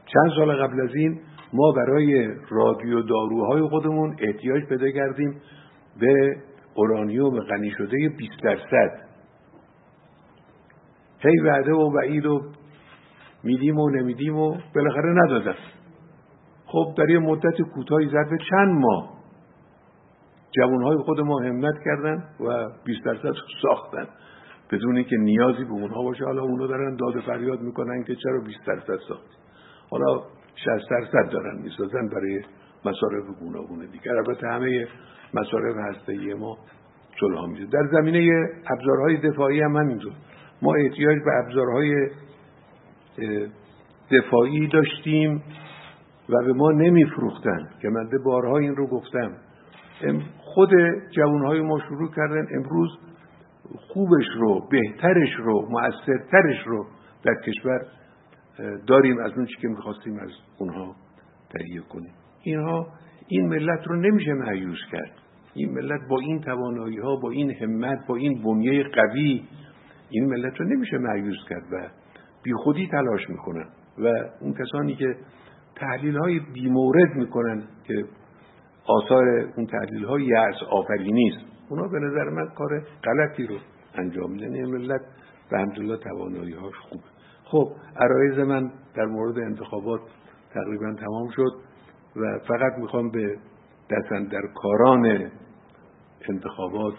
چند 0.06 0.32
سال 0.36 0.56
قبل 0.56 0.82
از 0.82 0.95
این 0.95 1.19
ما 1.54 1.72
برای 1.72 2.36
رادیو 2.50 3.02
داروهای 3.02 3.62
خودمون 3.62 4.15
احتیاج 4.19 4.63
پیدا 4.63 4.91
کردیم 4.91 5.41
به 6.00 6.38
اورانیوم 6.76 7.39
غنی 7.39 7.72
شده 7.78 8.10
20 8.17 8.43
درصد. 8.43 9.00
هی 11.19 11.39
وعده 11.39 11.74
و 11.74 11.91
وعید 11.98 12.26
و 12.26 12.41
میدیم 13.43 13.78
و 13.78 13.89
نمیدیم 13.89 14.36
و 14.38 14.58
بالاخره 14.75 15.13
ندادن 15.13 15.56
خب 16.65 16.93
در 16.97 17.10
یه 17.10 17.19
مدت 17.19 17.62
کوتاهی 17.62 18.10
ظرف 18.10 18.30
چند 18.49 18.80
ماه 18.80 19.19
جوانهای 20.52 20.97
خود 20.97 21.21
ما 21.21 21.39
همت 21.39 21.75
کردن 21.86 22.23
و 22.39 22.69
20 22.86 23.06
درصد 23.06 23.34
ساختن. 23.62 24.08
بدون 24.71 24.95
اینکه 24.95 25.17
نیازی 25.17 25.63
به 25.63 25.71
اونها 25.71 26.04
باشه 26.04 26.25
حالا 26.25 26.41
اونها 26.41 26.67
دارن 26.67 26.95
داد 26.95 27.19
فریاد 27.19 27.62
می‌کنن 27.62 28.04
که 28.04 28.15
چرا 28.15 28.39
20 28.39 28.60
درصد 28.67 28.99
ساخت 29.08 29.28
حالا 29.89 30.21
60 30.56 30.89
درصد 30.89 31.32
دارن 31.32 31.62
می‌سازن 31.62 32.08
برای 32.08 32.41
مصارف 32.86 33.39
گوناگون 33.39 33.86
دیگر. 33.91 34.12
البته 34.12 34.47
همه 34.47 34.88
مصارف 35.34 35.75
هسته 35.78 36.34
ما 36.34 36.58
جلوها 37.21 37.45
میشه 37.45 37.65
در 37.65 37.88
زمینه 37.91 38.49
ابزارهای 38.71 39.17
دفاعی 39.17 39.62
هم 39.62 39.75
همینطور. 39.75 40.13
ما 40.62 40.73
احتیاج 40.75 41.17
به 41.25 41.32
ابزارهای 41.45 42.10
دفاعی 44.12 44.67
داشتیم 44.67 45.43
و 46.29 46.43
به 46.45 46.53
ما 46.53 46.71
نمیفروختن. 46.71 47.69
که 47.82 47.89
من 47.89 48.10
بارها 48.25 48.58
این 48.58 48.75
رو 48.75 48.88
گفتم. 48.88 49.32
خود 50.38 50.69
جوانهای 51.12 51.62
ما 51.62 51.79
شروع 51.79 52.12
کردن 52.15 52.47
امروز 52.55 52.89
خوبش 53.88 54.25
رو 54.36 54.67
بهترش 54.71 55.29
رو 55.38 55.67
مؤثرترش 55.69 56.67
رو 56.67 56.86
در 57.23 57.36
کشور 57.45 57.86
داریم. 58.88 59.19
از 59.19 59.32
اون 59.36 59.45
چی 59.45 59.55
که 59.62 59.67
می‌خواستیم 59.67 60.19
از 60.19 60.29
اونها 60.60 60.95
تهیه 61.49 61.82
کنیم. 61.82 62.13
اینها 62.43 62.88
این 63.27 63.47
ملت 63.47 63.88
رو 63.88 63.95
نمیشه 63.95 64.34
معیوز 64.34 64.79
کرد. 64.91 65.12
این 65.53 65.73
ملت 65.73 66.01
با 66.10 66.19
این 66.19 66.41
توانایی 66.41 66.97
ها 66.97 67.15
با 67.15 67.29
این 67.29 67.51
همت 67.51 68.08
با 68.08 68.15
این 68.15 68.43
بنیه 68.43 68.84
قوی 68.84 69.43
این 70.10 70.25
ملت 70.25 70.60
رو 70.60 70.65
نمیشه 70.65 70.97
معیوز 70.97 71.38
کرد. 71.49 71.63
و 71.71 71.88
بی 72.43 72.54
خودی 72.54 72.88
تلاش 72.88 73.30
می‌کنن 73.30 73.65
و 73.97 74.08
اون 74.41 74.54
کسانی 74.54 74.95
که 74.95 75.15
تحلیل 75.75 76.17
های 76.17 76.39
بیمورد 76.54 77.15
می‌کنن 77.15 77.63
که 77.84 78.06
آثار 78.86 79.28
اون 79.58 79.65
تحلیل 79.65 80.06
های 80.06 80.23
یعص 80.23 80.63
آفرینی 80.69 81.30
است 81.30 81.45
اونا 81.69 81.88
به 81.88 81.99
نظر 81.99 82.30
من 82.30 82.47
کار 82.47 82.84
غلطی 83.04 83.47
رو 83.47 83.56
انجام 83.95 84.32
میدن. 84.32 84.54
این 84.54 84.65
ملت 84.65 85.02
به 85.52 85.60
همدلله 85.60 85.97
توانایی 85.97 86.54
هاش 86.54 86.75
خوبه 86.89 87.04
خب 87.43 87.71
عرایز 87.95 88.39
من 88.39 88.71
در 88.95 89.06
مورد 89.06 89.39
انتخابات 89.39 90.02
تقریبا 90.54 90.93
تمام 90.93 91.30
شد 91.36 91.52
و 92.15 92.39
فقط 92.47 92.73
می‌خوام 92.78 93.10
به 93.10 93.38
دستن 93.91 94.23
در 94.23 94.41
کاران 94.56 95.32
انتخابات 96.30 96.93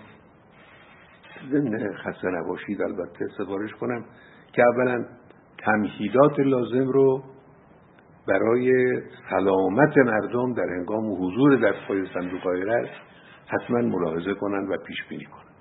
ضمن 1.51 1.93
خسته 1.93 2.29
نباشید. 2.29 2.83
البته 2.83 3.29
سفارش 3.39 3.73
کنم 3.73 4.05
که 4.53 4.63
اولا 4.63 5.05
تمهیدات 5.65 6.41
لازم 6.41 6.89
رو 6.89 7.23
برای 8.29 8.73
سلامت 9.31 9.97
مردم 9.97 10.55
در 10.55 10.67
هنگام 10.77 11.13
حضور 11.13 11.73
پای 11.89 12.07
صندوق 12.15 12.43
های 12.43 12.87
حتما 13.47 13.79
ملاحظه 13.79 14.35
کنند 14.35 14.71
و 14.71 14.77
پیش 14.87 14.97
بینی 15.09 15.25
کنند. 15.25 15.55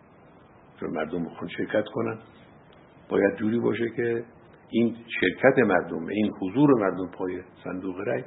چون 0.80 0.90
مردم 0.90 1.26
بخون 1.26 1.48
شرکت 1.48 1.86
کنند. 1.94 2.20
باید 3.10 3.36
جوری 3.36 3.60
باشه 3.60 3.90
که 3.96 4.24
این 4.70 4.96
شرکت 5.22 5.60
مردم 5.60 6.08
این 6.08 6.32
حضور 6.42 6.70
مردم 6.80 7.12
پای 7.18 7.42
صندوق 7.64 8.00
رای 8.00 8.24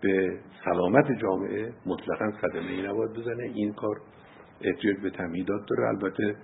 به 0.00 0.38
سلامت 0.64 1.12
جامعه 1.22 1.72
مطلقا 1.86 2.32
صدمه 2.40 2.70
ای 2.70 2.82
نباید 2.82 3.12
بزنه. 3.12 3.42
این 3.54 3.72
کار 3.72 4.00
احتیاج 4.60 4.96
به 5.02 5.10
تمهیدات 5.10 5.60
داره. 5.68 5.88
البته 5.88 6.36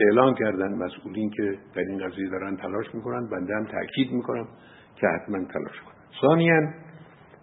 اعلان 0.00 0.34
کردن 0.34 0.74
مسئولین 0.74 1.30
که 1.30 1.58
در 1.74 1.82
این 1.82 2.08
قضیه 2.08 2.28
دارن 2.28 2.56
تلاش 2.56 2.94
می‌کنن 2.94 3.28
بنده 3.30 3.54
هم 3.54 3.64
تاکید 3.64 4.12
می‌کنم 4.12 4.48
که 4.96 5.06
حتما 5.06 5.38
تلاش 5.38 5.80
کنن. 5.80 5.94
ثانیا 6.20 6.60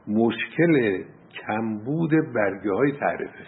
مشکل 0.07 1.03
کمبود 1.47 2.11
برگه 2.35 2.73
های 2.73 2.91
تعرفه. 2.91 3.43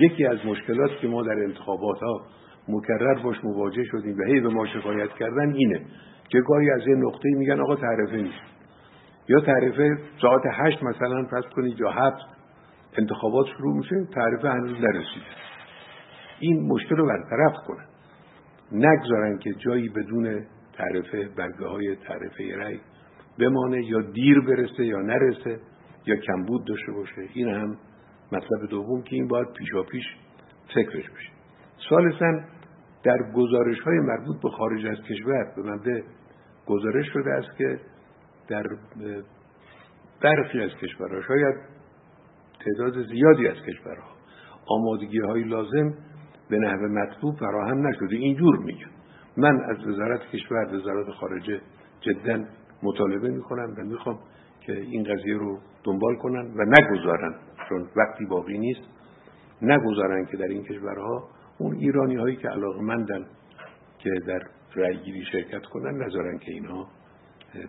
یکی 0.00 0.26
از 0.26 0.46
مشکلات 0.46 0.90
که 1.00 1.08
ما 1.08 1.22
در 1.22 1.44
انتخابات 1.44 1.98
ها 2.00 2.26
مکرر 2.68 3.22
باش 3.22 3.36
مواجه 3.44 3.84
شدیم 3.84 4.18
و 4.18 4.24
هی 4.24 4.40
به 4.40 4.48
ما 4.48 4.66
شکایت 4.66 5.10
کردن 5.10 5.52
اینه 5.54 5.80
که 6.28 6.40
گاهی 6.40 6.70
از 6.70 6.80
یه 6.86 6.94
نقطه 6.94 7.28
میگن 7.28 7.60
آقا 7.60 7.76
تعرفه 7.76 8.16
نیست. 8.16 8.52
یا 9.28 9.40
تعرفه 9.40 9.98
ساعت 10.22 10.42
هشت 10.52 10.82
مثلا 10.82 11.24
پس 11.24 11.44
کنید 11.56 11.80
یا 11.80 11.90
هفت 11.90 12.26
انتخابات 12.98 13.46
شروع 13.46 13.76
میشه 13.76 13.96
تعرفه 14.14 14.48
هنوز 14.48 14.76
نرسیده. 14.80 15.26
این 16.40 16.68
مشکل 16.68 16.96
رو 16.96 17.06
برطرف 17.06 17.66
کنن 17.66 17.91
نگذارن 18.72 19.38
که 19.38 19.52
جایی 19.52 19.88
بدون 19.88 20.46
تعرفه 20.72 21.28
برگه 21.36 21.66
های 21.66 21.96
تعرفه 21.96 22.56
رأی 22.56 22.80
بمانه 23.38 23.84
یا 23.86 24.00
دیر 24.00 24.40
برسه 24.40 24.86
یا 24.86 24.98
نرسه 24.98 25.60
یا 26.06 26.16
کمبود 26.16 26.64
داشته 26.64 26.92
باشه. 26.92 27.28
این 27.34 27.48
هم 27.48 27.76
مطلب 28.32 28.68
دوم 28.70 29.02
که 29.02 29.16
این 29.16 29.28
باید 29.28 29.48
پیشا 29.52 29.82
پیش 29.82 30.04
فکرش 30.74 31.10
بشه 31.10 31.30
سالسا 31.90 32.40
در 33.04 33.18
گزارش 33.34 33.80
های 33.80 33.98
مربوط 33.98 34.42
به 34.42 34.48
خارج 34.50 34.86
از 34.86 34.98
کشور 35.08 35.52
به 35.56 35.62
منده 35.62 36.04
گزارش 36.66 37.06
شده 37.12 37.30
است 37.30 37.56
که 37.58 37.80
در 38.48 38.64
برخی 40.22 40.60
از 40.60 40.70
کشورها 40.70 41.22
شاید 41.22 41.54
تعداد 42.64 43.06
زیادی 43.06 43.48
از 43.48 43.56
کشورها 43.56 44.08
آمادگی 44.66 45.18
های 45.18 45.42
لازم 45.42 45.94
به 46.52 46.58
نحو 46.58 46.88
مطلوب 46.88 47.36
فراهم 47.36 47.86
نشده. 47.86 48.16
اینجور 48.16 48.58
میگن 48.58 48.90
من 49.36 49.60
از 49.64 49.86
وزارت 49.86 50.20
کشور 50.20 50.74
وزارت 50.74 51.10
خارجه 51.10 51.60
جدا 52.00 52.44
مطالبه 52.82 53.28
می‌کنم 53.28 53.74
و 53.78 53.84
می‌خوام 53.84 54.18
که 54.60 54.72
این 54.72 55.04
قضیه 55.04 55.36
رو 55.36 55.58
دنبال 55.84 56.16
کنن 56.16 56.54
و 56.56 56.64
نگذارن. 56.64 57.34
چون 57.68 57.88
وقتی 57.96 58.24
باقی 58.24 58.58
نیست 58.58 58.80
نگذارن 59.62 60.24
که 60.24 60.36
در 60.36 60.46
این 60.46 60.62
کشورها 60.62 61.28
اون 61.58 61.76
ایرانی 61.76 62.16
هایی 62.16 62.36
که 62.36 62.48
علاقه 62.48 62.80
مندن 62.80 63.26
که 63.98 64.10
در 64.26 64.42
رأیگیری 64.76 65.24
شرکت 65.32 65.62
کنن 65.62 66.02
نذارن 66.02 66.38
که 66.38 66.52
اینها 66.52 66.88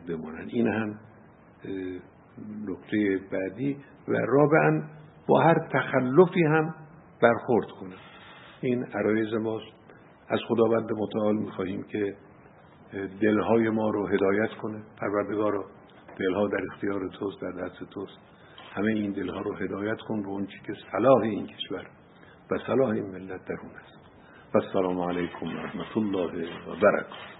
بمانن 0.07 0.47
این 0.47 0.67
هم 0.67 0.99
نکته 2.67 3.19
بعدی. 3.31 3.77
و 4.07 4.11
رابعا 4.11 4.83
با 5.27 5.41
هر 5.41 5.67
تخلفی 5.71 6.43
هم 6.43 6.75
برخورد 7.21 7.67
کنن. 7.79 8.12
این 8.63 8.83
عرایز 8.83 9.33
ماست. 9.33 9.73
از 10.29 10.39
خداوند 10.47 10.89
متعال 10.91 11.35
می‌خواهیم 11.35 11.83
که 11.83 12.15
دلهای 13.21 13.69
ما 13.69 13.89
رو 13.89 14.07
هدایت 14.07 14.49
کنه. 14.61 14.83
پروردگارا 14.97 15.65
دلها 16.19 16.47
در 16.47 16.61
اختیار 16.71 17.09
توست 17.19 17.41
در 17.41 17.51
دست 17.51 17.89
توست. 17.91 18.17
همه 18.73 18.91
این 18.91 19.11
دلها 19.11 19.41
رو 19.41 19.55
هدایت 19.55 19.97
کن 20.07 20.21
به 20.21 20.27
اون 20.27 20.45
چی 20.45 20.59
که 20.67 20.73
صلاح 20.91 21.21
این 21.21 21.47
کشور 21.47 21.87
و 22.51 22.57
صلاح 22.67 22.89
این 22.89 23.05
ملت 23.05 23.45
درون 23.45 23.71
است. 23.83 23.97
و 24.53 24.57
السلام 24.57 25.01
علیکم 25.01 25.45
و 25.45 25.49
رحمت 25.49 25.97
الله 25.97 26.47
و 26.67 26.75
برکاته. 26.81 27.32